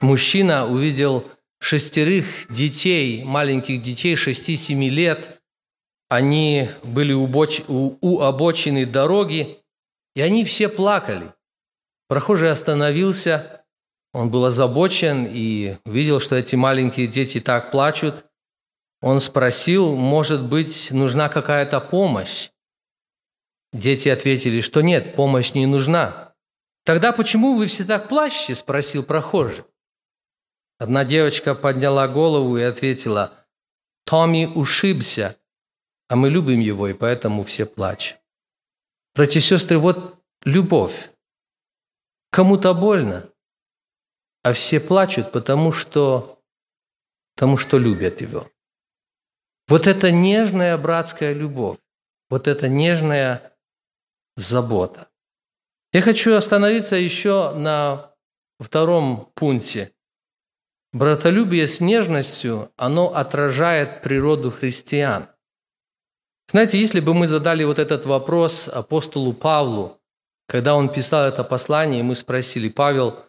мужчина 0.00 0.66
увидел 0.66 1.28
шестерых 1.58 2.46
детей, 2.48 3.24
маленьких 3.24 3.80
детей, 3.82 4.14
6-7 4.14 4.88
лет. 4.88 5.42
Они 6.08 6.70
были 6.82 7.12
у, 7.12 7.26
боч... 7.26 7.62
у 7.68 8.20
обочины 8.20 8.86
дороги, 8.86 9.58
и 10.14 10.20
они 10.20 10.44
все 10.44 10.68
плакали. 10.68 11.32
Прохожий 12.08 12.50
остановился, 12.50 13.65
он 14.16 14.30
был 14.30 14.46
озабочен 14.46 15.26
и 15.28 15.76
видел, 15.84 16.20
что 16.20 16.36
эти 16.36 16.56
маленькие 16.56 17.06
дети 17.06 17.38
так 17.38 17.70
плачут. 17.70 18.24
Он 19.02 19.20
спросил, 19.20 19.94
может 19.94 20.42
быть, 20.42 20.90
нужна 20.90 21.28
какая-то 21.28 21.80
помощь. 21.80 22.48
Дети 23.74 24.08
ответили, 24.08 24.62
что 24.62 24.80
нет, 24.80 25.16
помощь 25.16 25.52
не 25.52 25.66
нужна. 25.66 26.32
«Тогда 26.86 27.12
почему 27.12 27.56
вы 27.56 27.66
все 27.66 27.84
так 27.84 28.08
плачете?»– 28.08 28.54
спросил 28.54 29.02
прохожий. 29.02 29.64
Одна 30.78 31.04
девочка 31.04 31.54
подняла 31.54 32.08
голову 32.08 32.56
и 32.56 32.62
ответила, 32.62 33.34
«Томми 34.06 34.46
ушибся, 34.46 35.36
а 36.08 36.16
мы 36.16 36.30
любим 36.30 36.60
его, 36.60 36.88
и 36.88 36.94
поэтому 36.94 37.44
все 37.44 37.66
плачут». 37.66 38.16
Братья 39.14 39.40
и 39.40 39.42
сестры, 39.42 39.76
вот 39.76 40.16
любовь. 40.42 41.10
Кому-то 42.30 42.72
больно, 42.72 43.28
а 44.46 44.52
все 44.52 44.78
плачут, 44.78 45.32
потому 45.32 45.72
что, 45.72 46.40
потому 47.34 47.56
что 47.56 47.78
любят 47.78 48.20
его. 48.20 48.48
Вот 49.66 49.88
это 49.88 50.12
нежная 50.12 50.78
братская 50.78 51.32
любовь, 51.32 51.78
вот 52.30 52.46
это 52.46 52.68
нежная 52.68 53.52
забота. 54.36 55.08
Я 55.92 56.00
хочу 56.00 56.32
остановиться 56.34 56.94
еще 56.94 57.54
на 57.54 58.12
втором 58.60 59.32
пункте– 59.34 59.92
Братолюбие 60.92 61.66
с 61.66 61.80
нежностью, 61.80 62.72
оно 62.76 63.14
отражает 63.14 64.00
природу 64.00 64.50
христиан. 64.50 65.28
Знаете, 66.50 66.80
если 66.80 67.00
бы 67.00 67.12
мы 67.12 67.28
задали 67.28 67.64
вот 67.64 67.78
этот 67.78 68.06
вопрос 68.06 68.66
апостолу 68.68 69.34
Павлу, 69.34 70.00
когда 70.48 70.74
он 70.74 70.88
писал 70.88 71.24
это 71.24 71.44
послание, 71.44 72.00
и 72.00 72.02
мы 72.04 72.14
спросили, 72.14 72.70
Павел, 72.70 73.25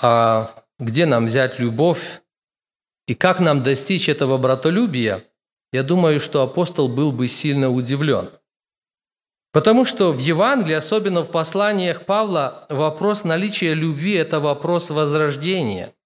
а 0.00 0.64
где 0.78 1.06
нам 1.06 1.26
взять 1.26 1.58
любовь 1.58 2.22
и 3.06 3.14
как 3.14 3.40
нам 3.40 3.62
достичь 3.62 4.08
этого 4.08 4.38
братолюбия, 4.38 5.24
я 5.72 5.82
думаю, 5.82 6.20
что 6.20 6.42
апостол 6.42 6.88
был 6.88 7.12
бы 7.12 7.28
сильно 7.28 7.70
удивлен. 7.70 8.30
Потому 9.52 9.84
что 9.84 10.12
в 10.12 10.18
Евангелии, 10.18 10.74
особенно 10.74 11.22
в 11.22 11.30
посланиях 11.30 12.06
Павла, 12.06 12.66
вопрос 12.70 13.24
наличия 13.24 13.74
любви– 13.74 14.12
это 14.14 14.40
вопрос 14.40 14.90
возрождения– 14.90 15.92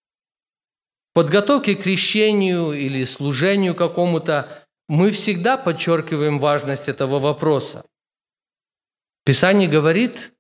подготовке 1.19 1.75
к 1.75 1.83
крещению 1.83 2.75
или 2.75 3.05
служению 3.05 3.75
какому-то 3.75 4.49
мы 4.89 5.11
всегда 5.11 5.57
подчеркиваем 5.57 6.39
важность 6.39 6.89
этого 6.89 7.19
вопроса. 7.19 7.85
Писание 9.25 9.69
говорит, 9.69 10.33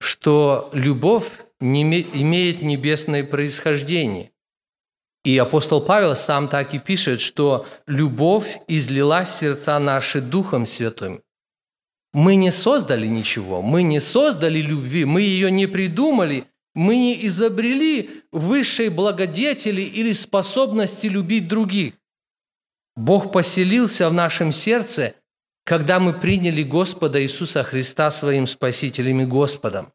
что 0.00 0.70
любовь 0.72 1.30
имеет 1.60 2.62
небесное 2.62 3.24
происхождение. 3.24 4.30
И 5.24 5.38
апостол 5.38 5.80
Павел 5.80 6.14
сам 6.16 6.48
так 6.48 6.74
и 6.74 6.78
пишет, 6.78 7.20
что 7.20 7.66
любовь 7.86 8.58
излилась 8.68 9.34
сердца 9.34 9.78
наши 9.78 10.20
Духом 10.20 10.66
Святым. 10.66 11.22
Мы 12.12 12.36
не 12.36 12.52
создали 12.52 13.06
ничего, 13.06 13.62
мы 13.62 13.82
не 13.82 14.00
создали 14.00 14.60
любви, 14.60 15.04
мы 15.04 15.22
ее 15.22 15.50
не 15.50 15.66
придумали, 15.66 16.46
мы 16.74 16.96
не 16.96 17.26
изобрели 17.26 18.22
высшей 18.30 18.88
благодетели 18.88 19.82
или 19.82 20.12
способности 20.12 21.06
любить 21.06 21.48
других. 21.48 21.94
Бог 22.96 23.32
поселился 23.32 24.08
в 24.08 24.12
нашем 24.12 24.52
сердце, 24.52 25.14
когда 25.64 25.98
мы 25.98 26.12
приняли 26.12 26.62
Господа 26.62 27.20
Иисуса 27.22 27.62
Христа 27.62 28.10
своим 28.10 28.46
Спасителем 28.46 29.22
и 29.22 29.24
Господом. 29.24 29.92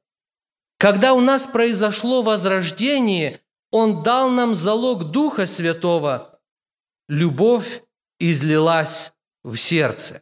Когда 0.79 1.13
у 1.13 1.19
нас 1.19 1.45
произошло 1.45 2.21
возрождение, 2.21 3.41
Он 3.69 4.01
дал 4.01 4.29
нам 4.29 4.55
залог 4.55 5.11
Духа 5.11 5.45
Святого. 5.45 6.39
Любовь 7.09 7.83
излилась 8.17 9.13
в 9.43 9.57
сердце. 9.57 10.21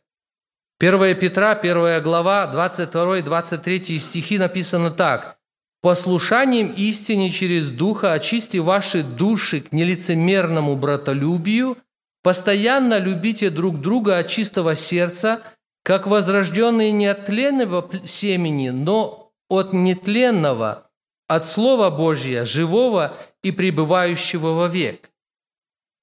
1 0.80 1.16
Петра, 1.16 1.52
1 1.52 2.02
глава, 2.02 2.52
22-23 2.54 4.00
стихи 4.00 4.38
написано 4.38 4.92
так 4.92 5.38
послушанием 5.82 6.74
истине 6.76 7.32
через 7.32 7.70
Духа 7.70 8.14
очисти 8.14 8.58
ваши 8.58 9.04
души 9.04 9.62
к 9.62 9.72
нелицемерному 9.72 10.76
братолюбию, 10.76 11.78
постоянно 12.24 12.98
любите 12.98 13.50
друг 13.50 13.80
друга 13.80 14.18
от 14.18 14.28
чистого 14.28 14.76
сердца, 14.76 15.44
как 15.84 16.08
возрожденные 16.08 16.92
не 16.92 17.06
от 17.06 17.28
тленного 17.28 17.90
семени, 18.06 18.70
но 18.70 19.27
от 19.50 19.74
нетленного, 19.74 20.90
от 21.28 21.46
Слова 21.46 21.90
Божия, 21.90 22.46
живого 22.46 23.18
и 23.44 23.52
пребывающего 23.52 24.50
вовек. 24.50 25.10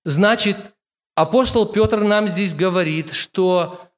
Значит, 0.04 0.56
апостол 1.14 1.66
Петр 1.66 2.00
нам 2.00 2.28
здесь 2.28 2.54
говорит, 2.54 3.12
что 3.12 3.88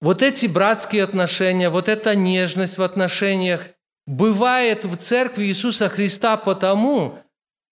вот 0.00 0.22
эти 0.22 0.46
братские 0.46 1.04
отношения, 1.04 1.70
вот 1.70 1.88
эта 1.88 2.14
нежность 2.14 2.78
в 2.78 2.82
отношениях– 2.82 3.68
бывает 4.08 4.84
в 4.84 4.96
Церкви 4.96 5.44
Иисуса 5.44 5.90
Христа 5.90 6.38
потому, 6.38 7.18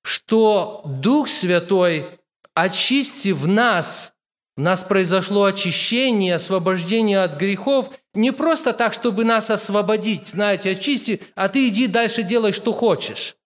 что 0.05 0.83
Дух 0.85 1.29
Святой, 1.29 2.07
очистив 2.55 3.47
нас, 3.47 4.12
у 4.57 4.61
нас 4.61 4.85
произошло 4.85 5.45
очищение, 5.45 6.35
освобождение 6.35 7.23
от 7.23 7.39
грехов, 7.39 7.91
не 8.17 8.33
просто 8.33 8.73
так, 8.73 8.93
чтобы 8.93 9.25
нас 9.25 9.51
освободить, 9.51 10.29
знаете, 10.29 10.71
очисти, 10.71 11.21
а 11.35 11.49
ты 11.49 11.69
иди 11.69 11.87
дальше 11.87 12.23
делай, 12.23 12.53
что 12.53 12.73
хочешь. 12.73 13.37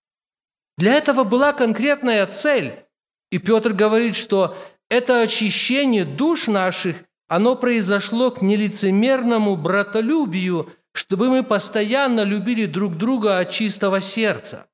Для 0.79 0.95
этого 0.95 1.25
была 1.25 1.53
конкретная 1.53 2.27
цель. 2.27 2.73
И 3.31 3.39
Петр 3.39 3.73
говорит, 3.73 4.17
что 4.17 4.57
это 4.89 5.21
очищение 5.21 6.05
душ 6.05 6.47
наших, 6.47 6.97
оно 7.29 7.55
произошло 7.57 8.31
к 8.31 8.41
нелицемерному 8.43 9.57
братолюбию– 9.57 10.73
чтобы 10.93 11.29
мы 11.29 11.43
постоянно 11.43 12.23
любили 12.23 12.67
друг 12.67 12.97
друга 12.97 13.39
от 13.39 13.51
чистого 13.51 14.01
сердца. 14.01 14.67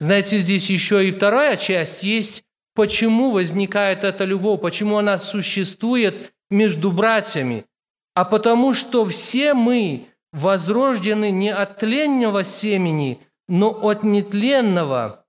Знаете, 0.00 0.38
здесь 0.38 0.68
еще 0.70 1.06
и 1.06 1.12
вторая 1.12 1.56
часть 1.56 2.02
есть, 2.02 2.44
почему 2.74 3.32
возникает 3.32 4.04
эта 4.04 4.24
любовь, 4.24 4.60
почему 4.60 4.98
она 4.98 5.18
существует 5.18 6.32
между 6.50 6.92
братьями. 6.92 7.66
А 8.14 8.24
потому 8.24 8.74
что 8.74 9.04
все 9.06 9.54
мы 9.54 10.06
возрождены 10.32 11.30
не 11.30 11.50
от 11.50 11.78
тленного 11.78 12.44
семени, 12.44 13.20
но 13.48 13.70
от 13.70 14.02
нетленного. 14.02 15.24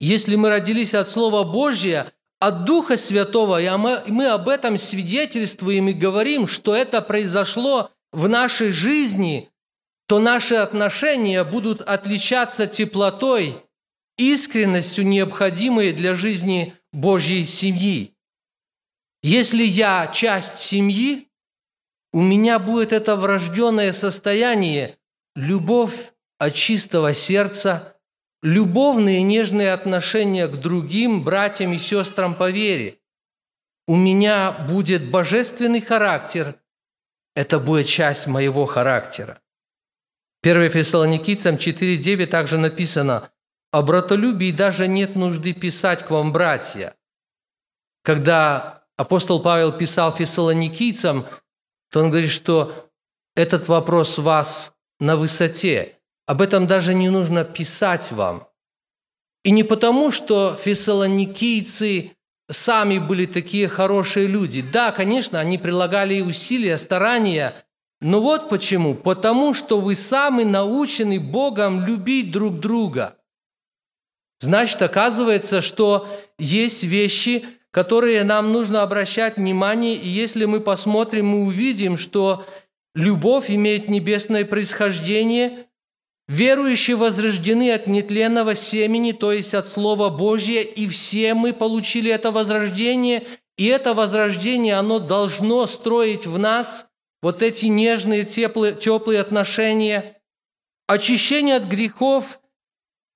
Если 0.00 0.36
мы 0.36 0.50
родились 0.50 0.94
от 0.94 1.08
Слова 1.08 1.44
Божия, 1.44 2.12
от 2.38 2.64
Духа 2.64 2.96
Святого, 2.96 3.60
и 3.60 3.68
мы, 3.76 4.28
об 4.28 4.48
этом 4.48 4.78
свидетельствуем 4.78 5.88
и 5.88 5.94
говорим, 5.94 6.46
что 6.46 6.74
это 6.74 7.00
произошло 7.00 7.90
в 8.12 8.28
нашей 8.28 8.72
жизни, 8.72 9.50
то 10.06 10.18
наши 10.18 10.54
отношения 10.54 11.44
будут 11.44 11.80
отличаться 11.82 12.66
теплотой, 12.66 13.56
искренностью, 14.18 15.06
необходимой 15.06 15.92
для 15.92 16.14
жизни 16.14 16.74
Божьей 16.92 17.44
семьи. 17.44 18.14
Если 19.22 19.64
я 19.64 20.06
часть 20.08 20.58
семьи, 20.58 21.25
у 22.12 22.22
меня 22.22 22.58
будет 22.58 22.92
это 22.92 23.16
врожденное 23.16 23.92
состояние, 23.92 24.96
любовь 25.34 26.12
от 26.38 26.54
чистого 26.54 27.14
сердца, 27.14 27.96
любовные 28.42 29.22
нежные 29.22 29.72
отношения 29.72 30.48
к 30.48 30.60
другим 30.60 31.24
братьям 31.24 31.72
и 31.72 31.78
сестрам 31.78 32.34
по 32.34 32.50
вере. 32.50 32.98
У 33.86 33.96
меня 33.96 34.52
будет 34.68 35.10
божественный 35.10 35.80
характер– 35.80 36.54
это 37.36 37.60
будет 37.60 37.86
часть 37.86 38.26
моего 38.26 38.64
характера. 38.64 39.40
1 40.42 40.70
Фессалоникийцам 40.70 41.56
4.9 41.56 42.26
также 42.26 42.56
написано 42.56 43.30
«О 43.72 43.82
братолюбии 43.82 44.52
даже 44.52 44.88
нет 44.88 45.16
нужды 45.16 45.52
писать 45.52 46.04
к 46.04 46.10
вам, 46.10 46.32
братья». 46.32 46.96
Когда 48.02 48.84
апостол 48.96 49.42
Павел 49.42 49.70
писал 49.70 50.14
фессалоникийцам, 50.14 51.26
то 51.90 52.00
он 52.00 52.10
говорит, 52.10 52.30
что 52.30 52.90
этот 53.34 53.68
вопрос 53.68 54.18
вас 54.18 54.74
на 54.98 55.16
высоте. 55.16 55.96
Об 56.26 56.40
этом 56.40 56.66
даже 56.66 56.94
не 56.94 57.08
нужно 57.08 57.44
писать 57.44 58.10
вам. 58.12 58.48
И 59.44 59.50
не 59.50 59.62
потому, 59.62 60.10
что 60.10 60.58
фессалоникийцы 60.60 62.16
сами 62.48 62.98
были 62.98 63.26
такие 63.26 63.68
хорошие 63.68 64.26
люди. 64.26 64.62
Да, 64.62 64.90
конечно, 64.90 65.38
они 65.38 65.58
прилагали 65.58 66.20
усилия, 66.20 66.78
старания, 66.78 67.54
но 68.00 68.20
вот 68.20 68.48
почему. 68.48 68.94
Потому 68.94 69.54
что 69.54 69.80
вы 69.80 69.94
сами 69.94 70.42
научены 70.42 71.20
Богом 71.20 71.84
любить 71.84 72.32
друг 72.32 72.58
друга. 72.58 73.16
Значит, 74.38 74.82
оказывается, 74.82 75.62
что 75.62 76.08
есть 76.38 76.82
вещи, 76.82 77.44
которые 77.76 78.24
нам 78.24 78.52
нужно 78.52 78.82
обращать 78.82 79.36
внимание, 79.36 79.96
и 79.96 80.08
если 80.08 80.46
мы 80.46 80.60
посмотрим, 80.60 81.26
мы 81.26 81.44
увидим, 81.44 81.98
что 81.98 82.46
любовь 82.94 83.50
имеет 83.50 83.88
небесное 83.88 84.46
происхождение, 84.46 85.66
верующие 86.26 86.96
возрождены 86.96 87.70
от 87.70 87.86
нетленного 87.86 88.54
семени, 88.54 89.12
то 89.12 89.30
есть 89.30 89.52
от 89.52 89.68
Слова 89.68 90.08
Божьего, 90.08 90.62
и 90.62 90.88
все 90.88 91.34
мы 91.34 91.52
получили 91.52 92.10
это 92.10 92.30
возрождение, 92.30 93.26
и 93.58 93.66
это 93.66 93.92
возрождение, 93.92 94.76
оно 94.76 94.98
должно 94.98 95.66
строить 95.66 96.26
в 96.26 96.38
нас 96.38 96.86
вот 97.20 97.42
эти 97.42 97.66
нежные, 97.66 98.24
теплые, 98.24 98.72
теплые 98.72 99.20
отношения. 99.20 100.18
Очищение 100.86 101.56
от 101.56 101.64
грехов, 101.64 102.40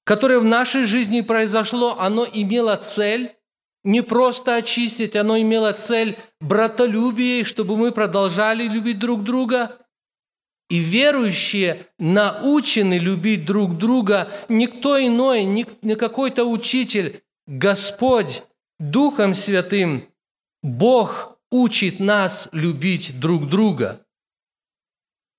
которое 0.05 0.38
в 0.38 0.44
нашей 0.44 0.85
жизни 0.85 1.23
произошло, 1.23 1.96
оно 1.99 2.27
имело 2.31 2.77
цель 2.77 3.39
не 3.84 4.02
просто 4.02 4.56
очистить, 4.56 5.16
оно 5.16 5.38
имело 5.38 5.72
цель 5.72 6.18
братолюбия, 6.40 7.44
чтобы 7.44 7.76
мы 7.76 7.92
продолжали 7.92 8.64
любить 8.64 8.98
друг 8.98 9.24
друга. 9.24 9.76
И 10.68 10.78
верующие 10.78 11.86
научены 11.98 12.98
любить 12.98 13.44
друг 13.44 13.76
друга 13.76 14.28
никто 14.48 15.04
иной, 15.04 15.44
не, 15.44 15.66
не 15.82 15.96
какой-то 15.96 16.44
учитель, 16.44 17.22
Господь, 17.48 18.42
Духом 18.78 19.34
Святым, 19.34 20.08
Бог 20.62 21.38
учит 21.50 21.98
нас 21.98 22.48
любить 22.52 23.18
друг 23.18 23.48
друга. 23.48 24.06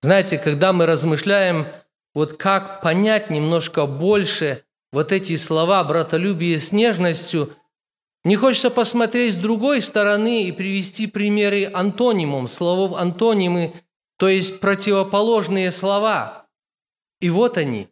Знаете, 0.02 0.38
когда 0.38 0.74
мы 0.74 0.86
размышляем, 0.86 1.68
вот 2.14 2.36
как 2.36 2.82
понять 2.82 3.30
немножко 3.30 3.86
больше 3.86 4.64
вот 4.92 5.14
эти 5.14 5.38
слова 5.38 5.84
братолюбие 5.84 6.60
с 6.60 6.72
нежностью– 6.72 7.54
не 8.24 8.36
хочется 8.36 8.70
посмотреть 8.70 9.34
с 9.34 9.38
другой 9.38 9.82
стороны 9.82 10.44
и 10.44 10.52
привести 10.52 11.08
примеры 11.08 11.72
антонимум, 11.74 12.48
словов 12.48 12.94
антонимы, 12.98 13.74
то 14.18 14.28
есть 14.28 14.60
противоположные 14.60 15.72
слова. 15.72 16.48
И 17.20 17.30
вот 17.30 17.58
они. 17.58 17.88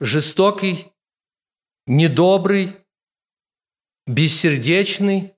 Жестокий, 0.00 0.86
недобрый, 1.86 2.74
бессердечный. 4.06 5.34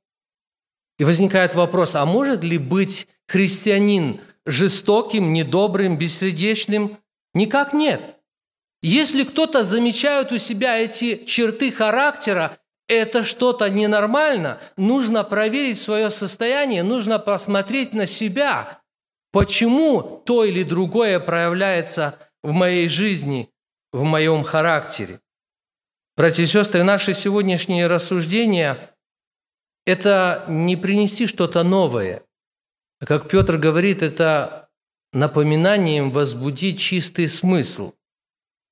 И 0.98 1.04
возникает 1.04 1.54
вопрос, 1.54 1.94
а 1.94 2.06
может 2.06 2.42
ли 2.42 2.58
быть 2.58 3.08
христианин 3.26 4.20
жестоким, 4.46 5.32
недобрым, 5.32 5.98
бессердечным? 5.98 6.96
Никак 7.34 7.72
нет. 7.72 8.16
Если 8.82 9.24
кто-то 9.24 9.64
замечает 9.64 10.30
у 10.32 10.38
себя 10.38 10.78
эти 10.78 11.24
черты 11.24 11.72
характера, 11.72 12.58
это 12.88 13.24
что-то 13.24 13.68
ненормально, 13.68 14.60
нужно 14.76 15.24
проверить 15.24 15.78
свое 15.78 16.10
состояние, 16.10 16.82
нужно 16.82 17.18
посмотреть 17.18 17.92
на 17.92 18.06
себя, 18.06 18.80
почему 19.32 20.22
то 20.24 20.44
или 20.44 20.62
другое 20.62 21.18
проявляется 21.18 22.18
в 22.42 22.52
моей 22.52 22.88
жизни, 22.88 23.50
в 23.92 24.04
моем 24.04 24.44
характере. 24.44 25.20
Братья 26.16 26.44
и 26.44 26.46
сестры, 26.46 26.82
наши 26.82 27.12
сегодняшние 27.12 27.88
рассуждения– 27.88 28.94
это 29.86 30.44
не 30.48 30.76
принести 30.76 31.26
что-то 31.26 31.62
новое. 31.62 32.22
Как 33.00 33.28
Петр 33.28 33.58
говорит, 33.58 34.02
это 34.02 34.68
напоминанием 35.12 36.10
возбудить 36.10 36.80
чистый 36.80 37.28
смысл. 37.28 37.92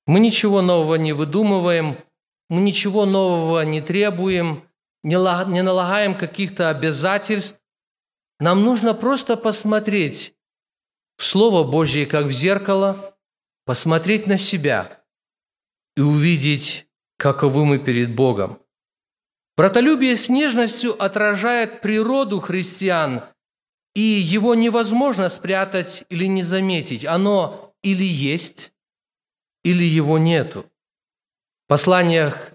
Мы 0.07 0.20
ничего 0.20 0.62
нового 0.62 0.94
не 0.94 1.12
выдумываем– 1.12 1.98
мы 2.54 2.60
ничего 2.60 3.04
нового 3.04 3.62
не 3.62 3.80
требуем, 3.80 4.62
не 5.02 5.16
налагаем 5.16 6.14
каких-то 6.14 6.70
обязательств. 6.70 7.60
Нам 8.38 8.62
нужно 8.62 8.94
просто 8.94 9.36
посмотреть 9.36 10.34
в 11.16 11.24
Слово 11.24 11.64
Божье, 11.68 12.06
как 12.06 12.26
в 12.26 12.32
зеркало, 12.32 13.16
посмотреть 13.64 14.26
на 14.26 14.36
себя 14.36 15.02
и 15.96 16.00
увидеть, 16.00 16.86
каковы 17.16 17.64
мы 17.64 17.78
перед 17.78 18.14
Богом. 18.14 18.60
Братолюбие 19.56 20.16
с 20.16 20.28
нежностью 20.28 21.00
отражает 21.02 21.80
природу 21.80 22.40
христиан, 22.40 23.22
и 23.94 24.00
его 24.00 24.54
невозможно 24.54 25.28
спрятать 25.28 26.04
или 26.08 26.26
не 26.26 26.42
заметить. 26.42 27.04
Оно 27.04 27.74
или 27.82 28.04
есть, 28.04 28.72
или 29.62 29.84
его 29.84 30.18
нету 30.18 30.70
посланиях 31.66 32.53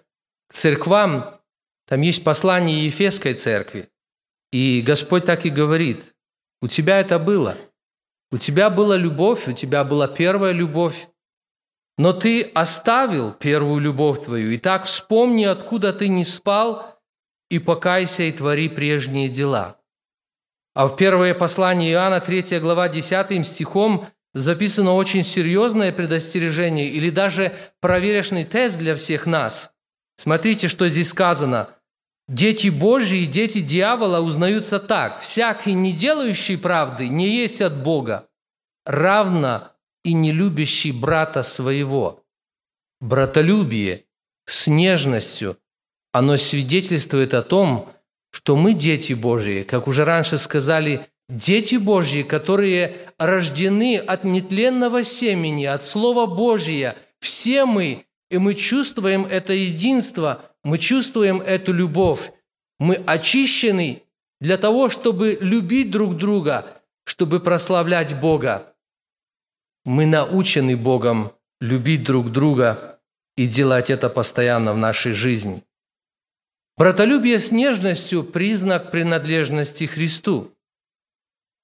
к 0.47 0.53
церквам, 0.53 1.39
там 1.87 2.01
есть 2.01 2.23
послание 2.23 2.85
Ефесской 2.85 3.33
церкви. 3.33 3.89
И 4.51 4.81
Господь 4.81 5.25
так 5.25 5.45
и 5.45 5.49
говорит, 5.49 6.15
у 6.61 6.67
тебя 6.67 6.99
это 6.99 7.19
было. 7.19 7.55
У 8.31 8.37
тебя 8.37 8.69
была 8.69 8.95
любовь, 8.95 9.47
у 9.47 9.53
тебя 9.53 9.83
была 9.83 10.07
первая 10.07 10.51
любовь, 10.51 11.07
но 11.97 12.13
ты 12.13 12.43
оставил 12.43 13.33
первую 13.33 13.79
любовь 13.79 14.23
твою. 14.23 14.51
И 14.51 14.57
так 14.57 14.85
вспомни, 14.85 15.45
откуда 15.45 15.91
ты 15.91 16.07
не 16.07 16.23
спал, 16.23 16.99
и 17.49 17.59
покайся 17.59 18.23
и 18.23 18.31
твори 18.31 18.69
прежние 18.69 19.27
дела. 19.27 19.79
А 20.75 20.87
в 20.87 20.95
первое 20.95 21.33
послание 21.33 21.91
Иоанна, 21.91 22.21
3 22.21 22.59
глава, 22.59 22.87
10 22.87 23.45
стихом 23.45 24.07
записано 24.33 24.93
очень 24.93 25.23
серьезное 25.23 25.91
предостережение 25.91 26.87
или 26.87 27.09
даже 27.09 27.51
проверочный 27.79 28.45
тест 28.45 28.77
для 28.77 28.95
всех 28.95 29.25
нас. 29.25 29.71
Смотрите, 30.17 30.67
что 30.67 30.89
здесь 30.89 31.09
сказано. 31.09 31.69
Дети 32.27 32.67
Божьи 32.67 33.23
и 33.23 33.25
дети 33.25 33.59
дьявола 33.61 34.19
узнаются 34.19 34.79
так. 34.79 35.21
«Всякий, 35.21 35.73
не 35.73 35.93
делающий 35.93 36.57
правды, 36.57 37.07
не 37.07 37.27
есть 37.27 37.61
от 37.61 37.81
Бога, 37.81 38.27
равно 38.85 39.71
и 40.03 40.13
не 40.13 40.31
любящий 40.31 40.91
брата 40.91 41.41
своего». 41.41 42.23
Братолюбие 43.01 44.05
с 44.45 44.67
нежностью, 44.67 45.57
оно 46.11 46.37
свидетельствует 46.37 47.33
о 47.33 47.41
том, 47.41 47.93
что 48.31 48.55
мы 48.55 48.73
дети 48.73 49.13
Божьи, 49.13 49.63
как 49.63 49.87
уже 49.87 50.05
раньше 50.05 50.37
сказали, 50.37 51.07
Дети 51.29 51.75
Божьи, 51.75 52.23
которые 52.23 52.97
рождены 53.19 53.97
от 53.97 54.23
нетленного 54.23 55.03
семени, 55.03 55.65
от 55.65 55.83
Слова 55.83 56.25
Божия, 56.25 56.97
все 57.19 57.65
мы, 57.65 58.05
и 58.31 58.39
мы 58.39 58.55
чувствуем 58.55 59.27
это 59.27 59.53
единство, 59.53 60.43
мы 60.63 60.79
чувствуем 60.79 61.39
эту 61.39 61.71
любовь. 61.71 62.31
Мы 62.79 62.95
очищены 62.95 64.01
для 64.41 64.57
того, 64.57 64.89
чтобы 64.89 65.37
любить 65.39 65.91
друг 65.91 66.17
друга, 66.17 66.65
чтобы 67.05 67.39
прославлять 67.39 68.19
Бога. 68.19 68.73
Мы 69.85 70.07
научены 70.07 70.75
Богом 70.75 71.31
любить 71.61 72.03
друг 72.03 72.31
друга 72.31 72.99
и 73.37 73.45
делать 73.45 73.91
это 73.91 74.09
постоянно 74.09 74.73
в 74.73 74.77
нашей 74.77 75.11
жизни. 75.11 75.63
Братолюбие 76.75 77.37
с 77.37 77.51
нежностью– 77.51 78.23
признак 78.23 78.89
принадлежности 78.89 79.83
Христу. 79.83 80.55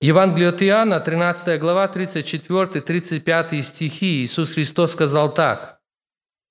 Евангелие 0.02 0.50
от 0.50 0.62
Иоанна, 0.62 1.00
13 1.00 1.60
глава, 1.60 1.88
34-35 1.88 3.64
стихи. 3.64 4.26
Иисус 4.26 4.50
Христос 4.50 4.92
сказал 4.92 5.34
так. 5.34 5.80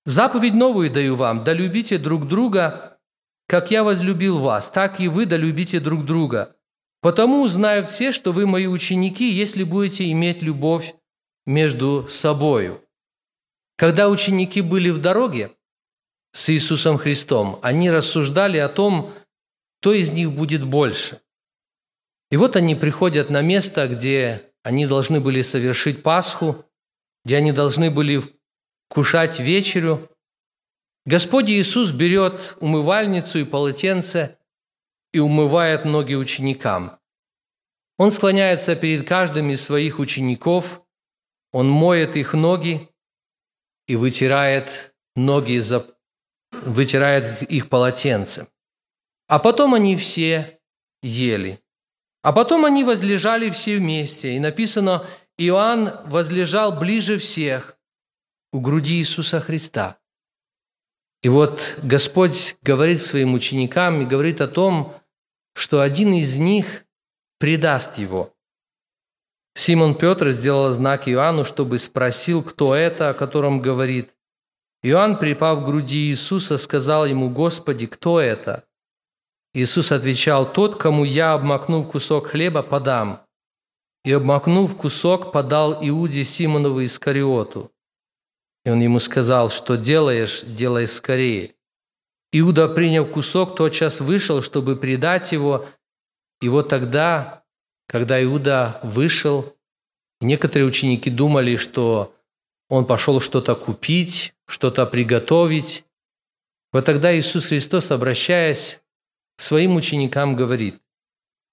«Заповедь 0.07 0.55
новую 0.55 0.91
даю 0.91 1.17
вам, 1.17 1.45
да 1.45 1.53
любите 1.53 1.99
друг 1.99 2.27
друга, 2.27 2.99
как 3.47 3.71
я 3.71 3.85
возлюбил 3.85 4.39
вас, 4.41 4.71
так 4.71 4.99
и 4.99 5.09
вы 5.09 5.27
да 5.27 5.37
любите 5.37 5.79
друг 5.79 6.07
друга. 6.07 6.57
Потому 7.03 7.43
узнаю 7.43 7.85
все, 7.85 8.13
что 8.13 8.33
вы 8.33 8.47
мои 8.47 8.67
ученики, 8.67 9.29
если 9.29 9.63
будете 9.63 10.11
иметь 10.11 10.43
любовь 10.43 10.95
между 11.45 12.09
собою». 12.09 12.81
Когда 13.77 14.09
ученики 14.09 14.63
были 14.63 14.89
в 14.89 15.03
дороге 15.03 15.53
с 16.33 16.49
Иисусом 16.49 16.97
Христом, 16.97 17.59
они 17.61 17.91
рассуждали 17.91 18.57
о 18.57 18.69
том, 18.69 19.13
кто 19.81 19.93
из 19.93 20.13
них 20.13 20.33
будет 20.33 20.65
больше. 20.65 21.21
И 22.35 22.37
вот 22.37 22.57
они 22.57 22.75
приходят 22.75 23.31
на 23.31 23.43
место, 23.43 23.87
где 23.87 24.51
они 24.65 24.87
должны 24.87 25.21
были 25.21 25.41
совершить 25.43 26.03
Пасху. 26.03 26.65
где 27.25 27.37
они 27.37 27.53
должны 27.53 27.93
были 27.93 28.25
кушать 28.89 29.39
вечерю, 29.39 30.11
Господь 31.07 31.49
Иисус 31.49 31.93
берет 31.93 32.57
умывальницу 32.59 33.39
и 33.39 33.45
полотенце 33.45 34.37
и 35.13 35.21
умывает 35.21 35.85
ноги 35.85 36.15
ученикам. 36.15 36.99
Он 37.99 38.11
склоняется 38.11 38.75
перед 38.75 39.07
каждым 39.07 39.51
из 39.51 39.63
своих 39.63 40.01
учеников, 40.01 40.83
он 41.53 41.71
моет 41.71 42.17
их 42.17 42.35
ноги 42.35 42.91
и 43.87 43.95
вытирает 43.95 44.93
ноги, 45.15 45.63
вытирает 46.51 47.43
их 47.43 47.69
полотенцем. 47.69 48.49
А 49.29 49.39
потом 49.39 49.73
они 49.75 49.97
все 49.97 50.59
ели. 51.01 51.64
А 52.25 52.33
потом 52.33 52.65
они 52.65 52.85
возлежали 52.85 53.51
все 53.51 53.77
вместе. 53.77 54.37
И 54.37 54.41
написано, 54.41 55.05
Иоанн 55.37 55.93
возлежал 56.07 56.73
ближе 56.73 57.19
всех 57.19 57.77
у 58.51 58.61
груди 58.61 58.95
Иисуса 58.95 59.41
Христа. 59.41 59.99
И 61.23 61.29
вот 61.29 61.61
Господь 61.83 62.57
говорит 62.63 63.03
своим 63.03 63.35
ученикам 63.35 64.01
и 64.01 64.07
говорит 64.07 64.41
о 64.41 64.49
том, 64.49 64.95
что 65.55 65.83
один 65.83 66.15
из 66.15 66.37
них 66.37 66.87
предаст 67.39 67.99
его. 67.99 68.33
Симон 69.55 69.95
Петр 69.95 70.31
сделал 70.31 70.71
знак 70.71 71.07
Иоанну, 71.07 71.45
чтобы 71.45 71.79
спросил, 71.79 72.43
кто 72.43 72.75
это, 72.75 73.11
о 73.11 73.15
котором 73.15 73.61
говорит. 73.61 74.15
Иоанн, 74.83 75.19
припав 75.19 75.61
к 75.61 75.67
груди 75.67 76.09
Иисуса, 76.09 76.57
сказал 76.57 77.05
ему, 77.05 77.29
«Господи, 77.29 77.87
кто 77.87 78.19
это?» 78.19 78.65
Иисус 79.55 79.93
отвечал, 79.93 80.53
«Тот, 80.53 80.77
кому 80.77 81.05
я, 81.05 81.35
обмакнув 81.35 81.89
кусок 81.89 82.27
хлеба, 82.29 82.63
подам». 82.63 83.21
И, 84.05 84.13
обмакнув 84.13 84.77
кусок, 84.77 85.33
подал 85.33 85.79
Иуде 85.81 86.25
Симонову 86.25 86.85
Искариоту. 86.85 87.71
И 88.65 88.71
он 88.71 88.81
ему 88.81 88.99
сказал, 88.99 89.51
«Что 89.51 89.77
делаешь, 89.77 90.43
делай 90.43 90.89
скорее». 90.89 91.55
Иуда, 92.33 92.69
приняв 92.69 93.13
кусок, 93.13 93.55
тотчас 93.55 94.01
вышел, 94.01 94.43
чтобы 94.43 94.75
предать 94.75 95.31
его. 95.31 95.67
И 96.41 96.49
вот 96.49 96.69
тогда, 96.69 97.45
когда 97.87 98.23
Иуда 98.23 98.81
вышел, 98.83 99.55
некоторые 100.21 100.67
ученики 100.67 101.11
думали, 101.11 101.55
что 101.57 102.13
он 102.69 102.87
пошел 102.87 103.21
что-то 103.21 103.55
купить, 103.55 104.35
что-то 104.47 104.85
приготовить. 104.85 105.85
Вот 106.73 106.85
тогда 106.85 107.17
Иисус 107.17 107.47
Христос, 107.47 107.93
обращаясь 107.93 108.81
своим 109.37 109.77
ученикам 109.77 110.37
говорит, 110.37 110.81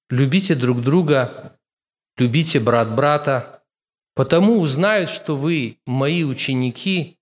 «Любите 0.09 0.55
друг 0.55 0.81
друга, 0.81 1.57
любите 2.17 2.59
брат 2.59 2.93
брата, 2.93 3.63
потому 4.15 4.59
узнают, 4.59 5.09
что 5.09 5.35
вы 5.35 5.79
мои 5.85 6.23
ученики, 6.23 7.17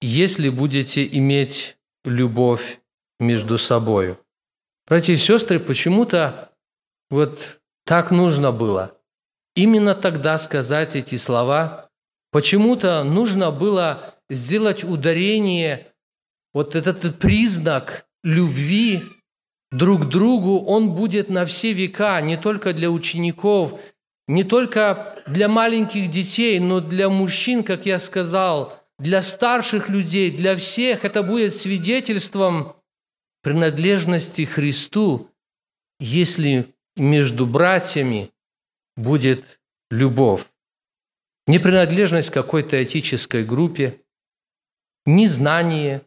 если 0.00 0.48
будете 0.48 1.06
иметь 1.06 1.76
любовь 2.04 2.80
между 3.18 3.58
собой». 3.58 4.16
Братья 4.86 5.12
и 5.12 5.16
сестры, 5.16 5.58
почему-то 5.58 6.52
вот 7.10 7.60
так 7.84 8.10
нужно 8.10 8.52
было 8.52 8.98
именно 9.58 9.94
тогда 9.94 10.38
сказать 10.38 10.94
эти 10.94 11.16
слова, 11.16 11.90
почему-то 12.30 13.02
нужно 13.02 13.50
было 13.50 14.14
сделать 14.30 14.84
ударение, 14.84 15.92
вот 16.54 16.76
этот 16.76 17.18
признак 17.18 18.06
любви 18.22 19.02
друг 19.70 20.08
другу, 20.08 20.60
он 20.64 20.92
будет 20.92 21.28
на 21.28 21.46
все 21.46 21.72
века, 21.72 22.20
не 22.20 22.36
только 22.36 22.72
для 22.72 22.90
учеников, 22.90 23.80
не 24.26 24.44
только 24.44 25.22
для 25.26 25.48
маленьких 25.48 26.10
детей, 26.10 26.58
но 26.60 26.80
для 26.80 27.08
мужчин, 27.08 27.62
как 27.64 27.86
я 27.86 27.98
сказал, 27.98 28.78
для 28.98 29.22
старших 29.22 29.88
людей, 29.88 30.30
для 30.30 30.56
всех. 30.56 31.04
Это 31.04 31.22
будет 31.22 31.54
свидетельством 31.54 32.76
принадлежности 33.42 34.44
Христу, 34.44 35.30
если 36.00 36.74
между 36.96 37.46
братьями 37.46 38.30
будет 38.96 39.60
любовь. 39.90 40.46
Не 41.46 41.58
принадлежность 41.58 42.30
какой-то 42.30 42.82
этической 42.82 43.44
группе, 43.44 44.00
не 45.06 45.26
знание, 45.26 46.02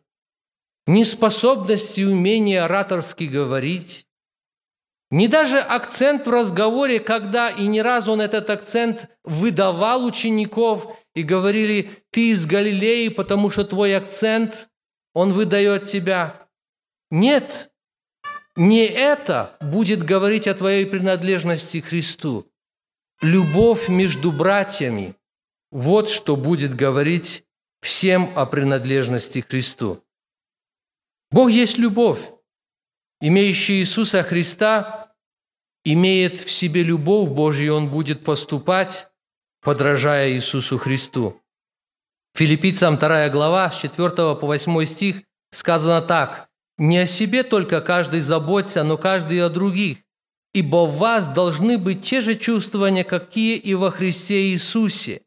ни 0.87 1.03
способности 1.03 2.01
и 2.01 2.05
умения 2.05 2.65
ораторски 2.65 3.25
говорить, 3.25 4.07
ни 5.11 5.27
даже 5.27 5.59
акцент 5.59 6.25
в 6.25 6.29
разговоре, 6.29 7.01
когда 7.01 7.49
и 7.49 7.67
не 7.67 7.81
раз 7.81 8.07
он 8.07 8.21
этот 8.21 8.49
акцент 8.49 9.09
выдавал 9.25 10.05
учеников 10.05 10.97
и 11.13 11.23
говорили, 11.23 11.89
ты 12.11 12.29
из 12.29 12.45
Галилеи, 12.45 13.09
потому 13.09 13.49
что 13.49 13.65
твой 13.65 13.95
акцент, 13.95 14.69
он 15.13 15.33
выдает 15.33 15.85
тебя. 15.85 16.47
Нет, 17.09 17.71
не 18.55 18.85
это 18.85 19.57
будет 19.59 20.03
говорить 20.03 20.47
о 20.47 20.55
твоей 20.55 20.85
принадлежности 20.85 21.81
к 21.81 21.87
Христу. 21.87 22.47
Любовь 23.21 23.89
между 23.89 24.31
братьями– 24.31 25.15
вот 25.71 26.09
что 26.09 26.37
будет 26.37 26.75
говорить 26.75 27.43
всем 27.81 28.31
о 28.35 28.45
принадлежности 28.45 29.41
к 29.41 29.49
Христу. 29.49 30.01
Бог 31.31 31.49
есть 31.49 31.77
любовь. 31.77 32.19
Имеющий 33.21 33.79
Иисуса 33.79 34.21
Христа 34.21 35.13
имеет 35.85 36.41
в 36.41 36.51
себе 36.51 36.83
любовь 36.83 37.29
Божью, 37.29 37.75
он 37.75 37.87
будет 37.87 38.23
поступать, 38.23 39.07
подражая 39.61 40.33
Иисусу 40.33 40.77
Христу. 40.77 41.41
Филиппийцам 42.35 42.97
2 42.97 43.29
глава, 43.29 43.71
с 43.71 43.77
4 43.77 44.09
по 44.09 44.45
8 44.47 44.85
стих 44.85 45.23
сказано 45.51 46.01
так. 46.01 46.49
«Не 46.77 46.99
о 46.99 47.05
себе 47.05 47.43
только 47.43 47.79
каждый 47.79 48.21
заботься, 48.21 48.83
но 48.83 48.97
каждый 48.97 49.41
о 49.41 49.49
других, 49.49 49.99
ибо 50.53 50.85
в 50.85 50.97
вас 50.97 51.27
должны 51.27 51.77
быть 51.77 52.01
те 52.01 52.21
же 52.21 52.35
чувствования, 52.35 53.03
какие 53.03 53.55
и 53.57 53.73
во 53.75 53.91
Христе 53.91 54.49
Иисусе. 54.49 55.21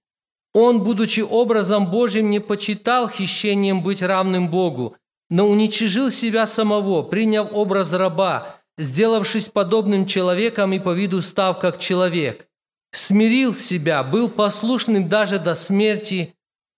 Он, 0.52 0.82
будучи 0.82 1.20
образом 1.20 1.86
Божьим, 1.86 2.30
не 2.30 2.40
почитал 2.40 3.08
хищением 3.08 3.82
быть 3.82 4.02
равным 4.02 4.48
Богу, 4.48 4.96
но 5.30 5.48
уничижил 5.48 6.10
себя 6.10 6.46
самого, 6.46 7.02
приняв 7.02 7.48
образ 7.52 7.92
раба, 7.92 8.60
сделавшись 8.78 9.48
подобным 9.48 10.06
человеком 10.06 10.72
и 10.72 10.78
по 10.78 10.92
виду 10.92 11.22
став 11.22 11.58
как 11.58 11.78
человек. 11.78 12.48
Смирил 12.92 13.54
себя, 13.54 14.02
был 14.02 14.28
послушным 14.28 15.08
даже 15.08 15.38
до 15.38 15.54
смерти 15.54 16.34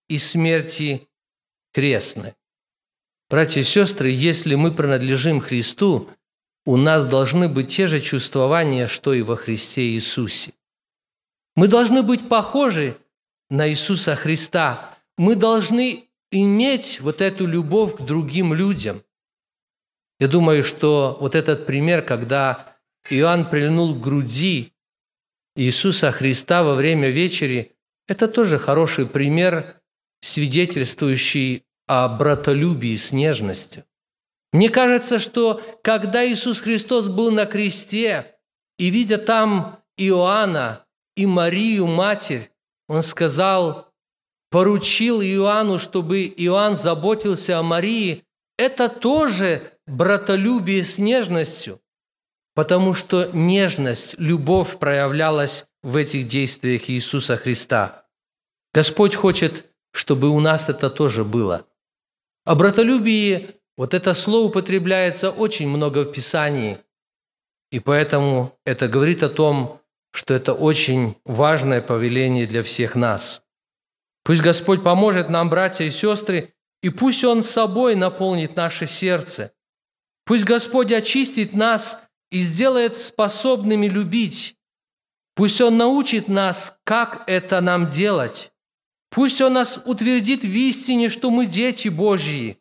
и 0.08 0.18
смерти 0.18 1.06
крестной. 1.72 2.34
Братья 3.28 3.60
и 3.60 3.64
сестры, 3.64 4.10
если 4.10 4.54
мы 4.54 4.70
принадлежим 4.70 5.40
Христу, 5.40 6.08
у 6.64 6.76
нас 6.76 7.06
должны 7.06 7.48
быть 7.48 7.74
те 7.74 7.86
же 7.86 8.00
чувствования, 8.00 8.86
что 8.86 9.12
и 9.12 9.22
во 9.22 9.36
Христе 9.36 9.82
Иисусе. 9.90 10.52
Мы 11.54 11.68
должны 11.68 12.02
быть 12.02 12.28
похожи 12.28 12.96
на 13.50 13.68
Иисуса 13.68 14.14
Христа. 14.14 14.96
Мы 15.16 15.34
должны 15.34 16.08
иметь 16.42 17.00
вот 17.00 17.20
эту 17.20 17.46
любовь 17.46 17.96
к 17.96 18.00
другим 18.00 18.54
людям. 18.54 19.02
Я 20.18 20.28
думаю, 20.28 20.64
что 20.64 21.18
вот 21.20 21.34
этот 21.34 21.66
пример, 21.66 22.02
когда 22.02 22.76
Иоанн 23.10 23.48
прильнул 23.48 23.94
к 23.94 24.00
груди 24.00 24.72
Иисуса 25.54 26.10
Христа 26.10 26.62
во 26.62 26.74
время 26.74 27.10
вечери, 27.10 27.76
это 28.08 28.28
тоже 28.28 28.58
хороший 28.58 29.06
пример, 29.06 29.80
свидетельствующий 30.20 31.64
о 31.86 32.08
братолюбии 32.08 32.96
с 32.96 33.12
нежностью. 33.12 33.84
Мне 34.52 34.70
кажется, 34.70 35.18
что 35.18 35.60
когда 35.82 36.26
Иисус 36.26 36.60
Христос 36.60 37.08
был 37.08 37.30
на 37.30 37.46
кресте, 37.46 38.36
и 38.78 38.90
видя 38.90 39.18
там 39.18 39.82
Иоанна 39.96 40.84
и 41.16 41.26
Марию, 41.26 41.86
матерь, 41.86 42.50
Он 42.88 43.02
сказал, 43.02 43.85
поручил 44.50 45.20
Иоанну, 45.20 45.78
чтобы 45.78 46.24
Иоанн 46.24 46.76
заботился 46.76 47.58
о 47.58 47.62
Марии, 47.62 48.24
это 48.56 48.88
тоже 48.88 49.62
братолюбие 49.86 50.84
с 50.84 50.98
нежностью, 50.98 51.80
потому 52.54 52.94
что 52.94 53.30
нежность, 53.32 54.14
любовь 54.18 54.78
проявлялась 54.78 55.66
в 55.82 55.96
этих 55.96 56.28
действиях 56.28 56.88
Иисуса 56.88 57.36
Христа. 57.36 58.06
Господь 58.72 59.14
хочет, 59.14 59.66
чтобы 59.92 60.28
у 60.28 60.40
нас 60.40 60.68
это 60.68 60.90
тоже 60.90 61.24
было. 61.24 61.66
О 62.44 62.54
братолюбии 62.54 63.50
вот 63.76 63.94
это 63.94 64.14
слово 64.14 64.46
употребляется 64.46 65.30
очень 65.30 65.68
много 65.68 66.04
в 66.04 66.12
Писании, 66.12 66.78
и 67.70 67.80
поэтому 67.80 68.56
это 68.64 68.88
говорит 68.88 69.22
о 69.22 69.28
том, 69.28 69.80
что 70.12 70.32
это 70.32 70.54
очень 70.54 71.16
важное 71.24 71.82
повеление 71.82 72.46
для 72.46 72.62
всех 72.62 72.94
нас– 72.94 73.42
Пусть 74.26 74.42
Господь 74.42 74.82
поможет 74.82 75.30
нам, 75.30 75.48
братья 75.48 75.84
и 75.84 75.90
сестры, 75.92 76.52
и 76.82 76.90
пусть 76.90 77.22
Он 77.22 77.44
собой 77.44 77.94
наполнит 77.94 78.56
наше 78.56 78.88
сердце. 78.88 79.52
Пусть 80.24 80.42
Господь 80.42 80.90
очистит 80.90 81.54
нас 81.54 82.00
и 82.32 82.40
сделает 82.40 82.98
способными 82.98 83.86
любить. 83.86 84.56
Пусть 85.36 85.60
Он 85.60 85.76
научит 85.76 86.26
нас, 86.26 86.76
как 86.82 87.22
это 87.28 87.60
нам 87.60 87.88
делать. 87.88 88.50
Пусть 89.10 89.40
Он 89.40 89.52
нас 89.52 89.78
утвердит 89.84 90.42
в 90.42 90.52
истине, 90.52 91.08
что 91.08 91.30
мы 91.30 91.46
дети 91.46 91.86
Божьи. 91.86 92.58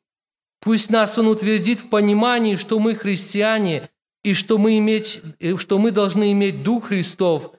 Пусть 0.59 0.91
нас 0.91 1.17
Он 1.17 1.29
утвердит 1.29 1.79
в 1.79 1.89
понимании, 1.89 2.57
что 2.57 2.77
мы 2.77 2.93
христиане, 2.93 3.89
и 4.23 4.35
что 4.35 4.59
мы, 4.59 4.77
иметь, 4.77 5.19
что 5.57 5.79
мы 5.79 5.89
должны 5.89 6.31
иметь 6.31 6.61
Дух 6.61 6.89
Христов, 6.89 7.55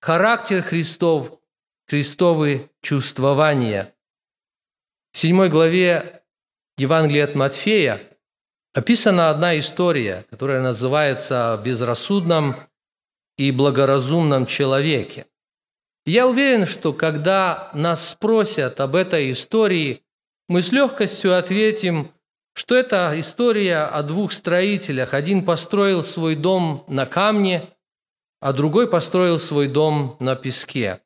характер 0.00 0.60
Христов, 0.60 1.38
Христовые 1.86 2.68
чувствования. 2.84 3.92
В 5.12 5.18
седьмой 5.18 5.48
главе 5.48 6.22
Евангелия 6.76 7.24
от 7.24 7.34
Матфея 7.34 8.00
описана 8.72 9.30
одна 9.30 9.58
история, 9.58 10.26
которая 10.30 10.62
называется 10.62 11.60
«Безрассудном 11.64 12.56
и 13.38 13.50
благоразумном 13.50 14.46
человеке». 14.46 15.26
Я 16.06 16.28
уверен, 16.28 16.66
что 16.66 16.92
когда 16.92 17.70
нас 17.72 18.10
спросят 18.10 18.78
об 18.80 18.94
этой 18.94 19.32
истории, 19.32 20.02
мы 20.48 20.60
с 20.60 20.70
легкостью 20.70 21.36
ответим, 21.36 22.12
что 22.54 22.76
это 22.76 23.14
история 23.16 23.84
о 23.84 24.02
двух 24.02 24.32
строителях. 24.32 25.14
Один 25.14 25.44
построил 25.44 26.04
свой 26.04 26.36
дом 26.36 26.84
на 26.88 27.06
камне, 27.06 27.70
а 28.40 28.52
другой 28.52 28.90
построил 28.90 29.38
свой 29.38 29.68
дом 29.68 30.16
на 30.20 30.36
песке. 30.36 31.00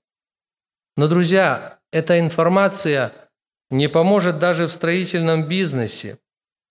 Но, 0.99 1.09
друзья, 1.09 1.79
эта 1.93 2.19
информация 2.19 3.15
не 3.71 3.89
поможет 3.89 4.39
даже 4.39 4.67
в 4.67 4.73
строительном 4.73 5.49
бизнесе, 5.49 6.19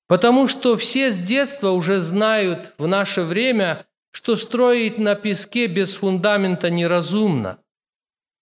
потому 0.08 0.48
что 0.48 0.78
все 0.78 1.12
с 1.12 1.18
детства 1.18 1.70
уже 1.70 2.00
знают 2.00 2.74
в 2.78 2.86
наше 2.88 3.22
время, 3.22 3.88
что 4.12 4.36
строить 4.36 5.00
на 5.00 5.16
песке 5.16 5.66
без 5.66 5.96
фундамента 5.96 6.70
неразумно– 6.70 7.58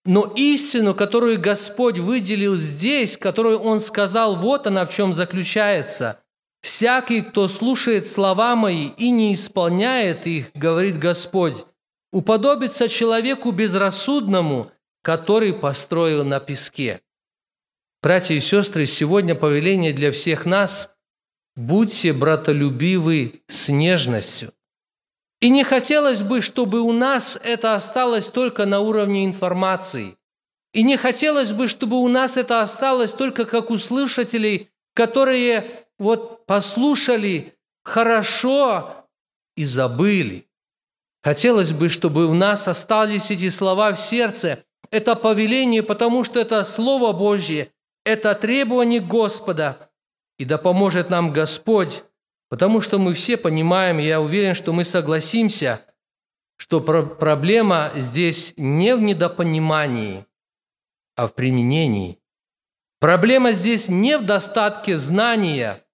но 0.06 0.32
истину, 0.36 0.94
которую 0.94 1.40
Господь 1.40 1.98
выделил 1.98 2.54
здесь, 2.54 3.16
которую 3.16 3.58
Он 3.58 3.80
сказал, 3.80 4.36
вот 4.36 4.68
она 4.68 4.86
в 4.86 4.94
чем 4.94 5.12
заключается. 5.12 6.20
«Всякий, 6.62 7.22
кто 7.22 7.48
слушает 7.48 8.06
слова 8.06 8.54
мои 8.56 8.90
и 8.96 9.10
не 9.10 9.34
исполняет 9.34 10.26
их,— 10.26 10.50
говорит 10.54 10.98
Господь,— 10.98 11.56
уподобится 12.12 12.88
человеку 12.88 13.50
безрассудному, 13.50 14.70
который 15.06 15.52
построил 15.52 16.24
на 16.24 16.40
песке». 16.40 17.00
Братья 18.02 18.34
и 18.34 18.40
сестры, 18.40 18.86
сегодня 18.86 19.36
повеление 19.36 19.92
для 19.92 20.10
всех 20.10 20.46
нас– 20.46 20.90
будьте 21.56 22.12
братолюбивы 22.12 23.40
с 23.46 23.68
нежностью. 23.68 24.52
И 25.40 25.48
не 25.48 25.62
хотелось 25.62 26.22
бы, 26.22 26.40
чтобы 26.42 26.80
у 26.80 26.92
нас 26.92 27.38
это 27.44 27.76
осталось 27.76 28.26
только 28.26 28.66
на 28.66 28.80
уровне 28.80 29.24
информации. 29.24 30.16
И 30.72 30.82
не 30.82 30.96
хотелось 30.96 31.52
бы, 31.52 31.68
чтобы 31.68 32.02
у 32.02 32.08
нас 32.08 32.36
это 32.36 32.60
осталось 32.60 33.12
только 33.12 33.44
как 33.44 33.70
у 33.70 33.78
слушателей, 33.78 34.70
которые 34.92 35.86
вот 36.00 36.46
послушали 36.46 37.54
хорошо 37.84 39.06
и 39.56 39.64
забыли. 39.64 40.48
Хотелось 41.22 41.70
бы, 41.70 41.90
чтобы 41.90 42.26
у 42.26 42.34
нас 42.34 42.66
остались 42.66 43.30
эти 43.30 43.50
слова 43.50 43.92
в 43.92 44.00
сердце. 44.00 44.64
Это 44.90 45.16
повеление, 45.16 45.82
потому 45.82 46.24
что 46.24 46.40
это 46.40 46.62
Слово 46.64 47.12
Божье, 47.12 47.72
это 48.04 48.34
требование 48.34 49.00
Господа. 49.00 49.90
И 50.38 50.44
да 50.44 50.58
поможет 50.58 51.10
нам 51.10 51.32
Господь 51.32 52.04
Потому 52.48 52.80
что 52.80 52.98
мы 52.98 53.14
все 53.14 53.36
понимаем, 53.36 53.98
я 53.98 54.20
уверен, 54.20 54.54
что 54.54 54.72
мы 54.72 54.84
согласимся, 54.84 55.84
что 56.56 56.80
проблема 56.80 57.90
здесь 57.94 58.54
не 58.56 58.94
в 58.94 59.00
недопонимании, 59.00 60.24
а 61.16 61.26
в 61.26 61.34
применении. 61.34 62.18
Проблема 63.00 63.52
здесь 63.52 63.88
не 63.88 64.16
в 64.16 64.24
достатке 64.24 64.96
знания, 64.96 65.84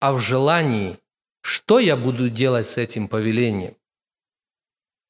а 0.00 0.12
в 0.12 0.20
желании, 0.20 0.98
что 1.42 1.78
я 1.78 1.96
буду 1.96 2.28
делать 2.28 2.68
с 2.68 2.76
этим 2.76 3.08
повелением. 3.08 3.76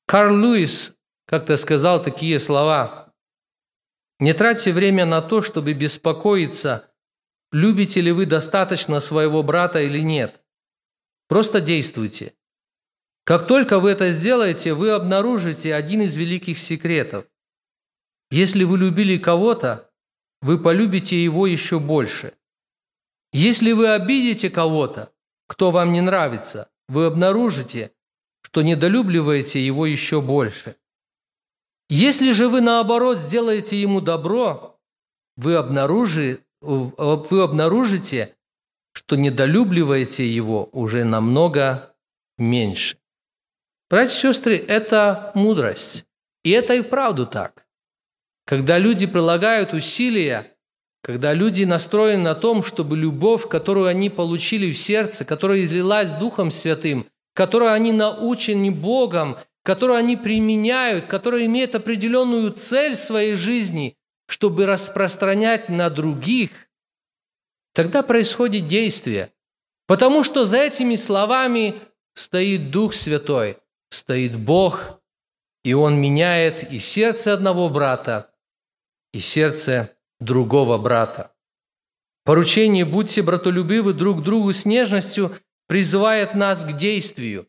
Карл 0.07 0.35
Луис 0.35 0.95
как-то 1.29 1.59
сказал 1.59 2.03
такие 2.03 2.39
слова. 2.41 3.13
«Не 4.19 4.33
тратьте 4.33 4.73
время 4.73 5.05
на 5.05 5.21
то, 5.21 5.43
чтобы 5.43 5.75
беспокоиться, 5.75 6.91
любите 7.53 8.01
ли 8.01 8.13
вы 8.13 8.25
достаточно 8.25 8.99
своего 8.99 9.43
брата 9.43 9.83
или 9.83 9.99
нет. 9.99 10.43
Просто 11.29 11.61
действуйте. 11.61 12.33
Как 13.25 13.47
только 13.47 13.79
вы 13.79 13.91
это 13.91 14.11
сделаете, 14.11 14.73
вы 14.73 14.91
обнаружите 14.91 15.75
один 15.75 16.01
из 16.01 16.17
великих 16.17 16.59
секретов. 16.59 17.27
Если 18.31 18.65
вы 18.65 18.79
любили 18.79 19.19
кого-то, 19.19 19.91
вы 20.41 20.59
полюбите 20.59 21.23
его 21.23 21.47
еще 21.47 21.79
больше. 21.79 22.33
Если 23.35 23.73
вы 23.73 23.89
обидите 23.89 24.49
кого-то, 24.49 25.13
кто 25.47 25.73
вам 25.73 25.93
не 25.93 26.01
нравится, 26.01 26.71
вы 26.89 27.05
обнаружите, 27.05 27.93
что 28.41 28.63
недолюбливаете 28.63 29.65
его 29.65 29.85
еще 29.85 30.23
больше. 30.23 30.77
Если 31.89 32.33
же 32.33 32.49
вы, 32.49 32.61
наоборот, 32.61 33.19
сделаете 33.19 33.81
ему 33.81 34.01
добро, 34.01 34.79
вы, 35.37 35.55
обнаружи, 35.55 36.41
вы 36.61 37.43
обнаружите, 37.43 38.35
что 38.93 39.17
недолюбливаете 39.17 40.29
его 40.29 40.69
уже 40.73 41.05
намного 41.05 41.95
меньше. 42.37 42.99
Братья 43.89 44.15
и 44.15 44.33
сестры, 44.33 44.57
это 44.57 45.33
мудрость. 45.35 46.05
И 46.45 46.51
это 46.51 46.75
и 46.75 46.83
вправду 46.83 47.27
так. 47.27 47.67
Когда 48.45 48.79
люди 48.79 49.07
прилагают 49.07 49.73
усилия, 49.73 50.57
когда 51.03 51.33
люди 51.33 51.65
настроены 51.65 52.23
на 52.23 52.35
том, 52.35 52.63
чтобы 52.63 52.97
любовь, 52.97 53.49
которую 53.49 53.87
они 53.87 54.11
получили 54.11 54.73
в 54.73 54.79
сердце, 54.79 55.25
которая 55.25 55.63
излилась 55.63 56.11
Духом 56.11 56.51
Святым, 56.51 57.07
которую 57.35 57.73
они 57.73 57.93
научены 57.93 58.71
Богом, 58.71 59.39
которую 59.69 59.99
они 59.99 60.17
применяют, 60.17 61.05
которая 61.05 61.45
имеет 61.45 61.75
определенную 61.75 62.53
цель 62.53 62.95
в 62.95 62.99
своей 62.99 63.35
жизни, 63.35 63.99
чтобы 64.27 64.65
распространять 64.65 65.69
на 65.69 65.91
других– 65.91 66.71
тогда 67.75 68.03
происходит 68.03 68.67
действие. 68.67 69.31
Потому 69.87 70.25
что 70.25 70.47
за 70.47 70.57
этими 70.57 70.97
словами 70.97 71.83
стоит 72.15 72.71
Дух 72.71 72.95
Святой, 72.95 73.59
стоит 73.91 74.39
Бог, 74.39 75.03
и 75.65 75.75
Он 75.75 76.01
меняет 76.01 76.73
и 76.73 76.79
сердце 76.79 77.35
одного 77.35 77.69
брата, 77.69 78.31
и 79.13 79.21
сердце 79.21 79.95
другого 80.19 80.79
брата. 80.79 81.35
Поручение 82.25 82.87
«Будьте 82.87 83.21
братолюбивы 83.21 83.93
друг 83.93 84.23
другу 84.23 84.55
с 84.55 84.65
нежностью» 84.65 85.37
призывает 85.67 86.35
нас 86.35 86.65
к 86.65 86.73
действию, 86.73 87.47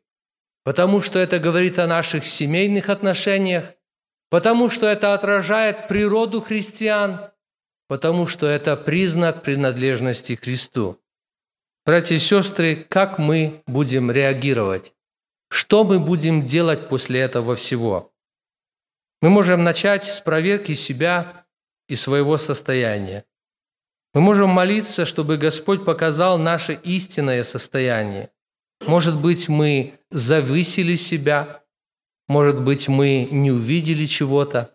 потому 0.69 1.01
что 1.01 1.17
это 1.17 1.39
говорит 1.39 1.79
о 1.79 1.87
наших 1.87 2.27
семейных 2.27 2.89
отношениях, 2.89 3.73
потому 4.29 4.69
что 4.69 4.85
это 4.85 5.15
отражает 5.15 5.87
природу 5.87 6.41
христиан, 6.41 7.31
потому 7.87 8.27
что 8.27 8.45
это 8.45 8.77
признак 8.77 9.41
принадлежности 9.41 10.35
Христу. 10.35 11.01
Братья 11.87 12.13
и 12.13 12.19
сестры, 12.19 12.85
как 12.87 13.17
мы 13.17 13.63
будем 13.65 14.11
реагировать? 14.11 14.93
Что 15.49 15.83
мы 15.83 15.99
будем 15.99 16.45
делать 16.45 16.87
после 16.87 17.21
этого 17.21 17.55
всего? 17.55 18.13
Мы 19.23 19.31
можем 19.31 19.63
начать 19.63 20.03
с 20.03 20.21
проверки 20.21 20.75
себя 20.75 21.47
и 21.87 21.95
своего 21.95 22.37
состояния. 22.37 23.25
Мы 24.13 24.21
можем 24.21 24.51
молиться, 24.51 25.05
чтобы 25.05 25.37
Господь 25.37 25.83
показал 25.83 26.37
наше 26.37 26.73
истинное 26.83 27.41
состояние. 27.41 28.29
Может 28.85 29.19
быть, 29.19 29.49
мы 29.49 29.99
завысили 30.09 30.95
себя, 30.95 31.63
может 32.27 32.61
быть, 32.61 32.87
мы 32.87 33.27
не 33.31 33.51
увидели 33.51 34.05
чего-то, 34.05 34.73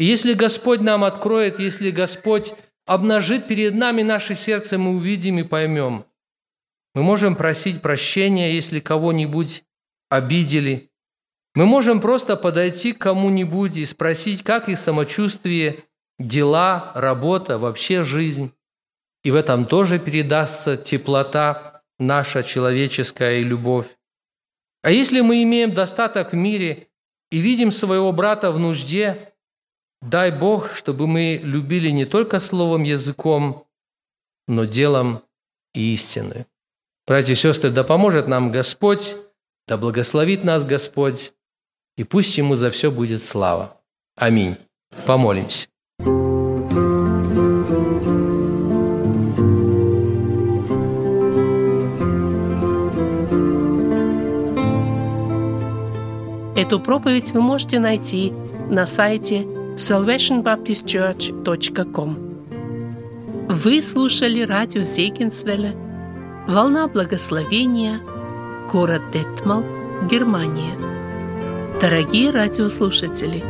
и 0.00 0.04
если 0.04 0.32
Господь 0.32 0.80
нам 0.80 1.04
откроет, 1.04 1.58
если 1.58 1.90
Господь 1.90 2.54
обнажит 2.86 3.46
перед 3.46 3.74
нами 3.74 4.00
наше 4.00 4.34
сердце, 4.34 4.78
мы 4.78 4.96
увидим 4.96 5.38
и 5.38 5.42
поймем. 5.42 6.06
Мы 6.94 7.02
можем 7.02 7.36
просить 7.36 7.82
прощения, 7.82 8.54
если 8.54 8.80
кого-нибудь 8.80 9.62
обидели. 10.08 10.90
Мы 11.54 11.66
можем 11.66 12.00
просто 12.00 12.36
подойти 12.36 12.94
к 12.94 12.98
кому-нибудь 12.98 13.76
и 13.76 13.84
спросить, 13.84 14.42
как 14.42 14.70
их 14.70 14.78
самочувствие, 14.78 15.84
дела, 16.18 16.92
работа, 16.94 17.58
вообще 17.58 18.02
жизнь. 18.02 18.52
И 19.22 19.30
в 19.30 19.34
этом 19.34 19.66
тоже 19.66 19.98
передастся 19.98 20.78
теплота 20.78 21.69
наша 22.00 22.42
человеческая 22.42 23.42
любовь. 23.42 23.86
А 24.82 24.90
если 24.90 25.20
мы 25.20 25.44
имеем 25.44 25.72
достаток 25.72 26.32
в 26.32 26.36
мире 26.36 26.88
и 27.30 27.38
видим 27.38 27.70
своего 27.70 28.10
брата 28.10 28.50
в 28.50 28.58
нужде, 28.58 29.30
Дай 30.02 30.30
Бог, 30.30 30.74
чтобы 30.74 31.06
мы 31.06 31.40
любили 31.42 31.90
не 31.90 32.06
только 32.06 32.40
словом, 32.40 32.84
языком, 32.84 33.66
но 34.48 34.64
делом 34.64 35.22
и 35.74 35.92
истины. 35.92 36.46
Братья 37.06 37.32
и 37.32 37.36
сестры, 37.36 37.70
да 37.70 37.84
поможет 37.84 38.26
нам 38.26 38.50
Господь, 38.50 39.14
да 39.66 39.76
благословит 39.76 40.42
нас 40.42 40.64
Господь, 40.64 41.32
и 41.96 42.04
пусть 42.04 42.38
Ему 42.38 42.56
за 42.56 42.70
все 42.70 42.90
будет 42.90 43.22
слава. 43.22 43.78
Аминь. 44.16 44.56
Помолимся. 45.06 45.68
Эту 56.70 56.78
проповедь 56.78 57.32
вы 57.32 57.40
можете 57.40 57.80
найти 57.80 58.32
на 58.70 58.86
сайте 58.86 59.44
salvationbaptistchurch.com. 59.74 62.16
Вы 63.48 63.82
слушали 63.82 64.42
радио 64.42 64.84
Зейгенсвелля 64.84 65.74
«Волна 66.46 66.86
благословения», 66.86 68.00
город 68.72 69.02
Детмал, 69.12 69.64
Германия. 70.08 70.78
Дорогие 71.80 72.30
радиослушатели, 72.30 73.42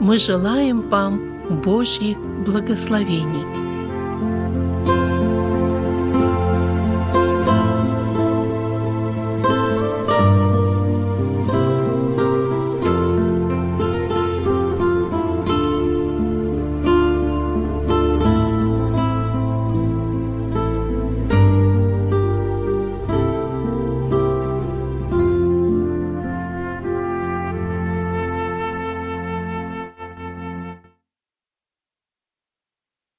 мы 0.00 0.16
желаем 0.16 0.80
вам 0.80 1.60
Божьих 1.62 2.16
благословений– 2.46 3.44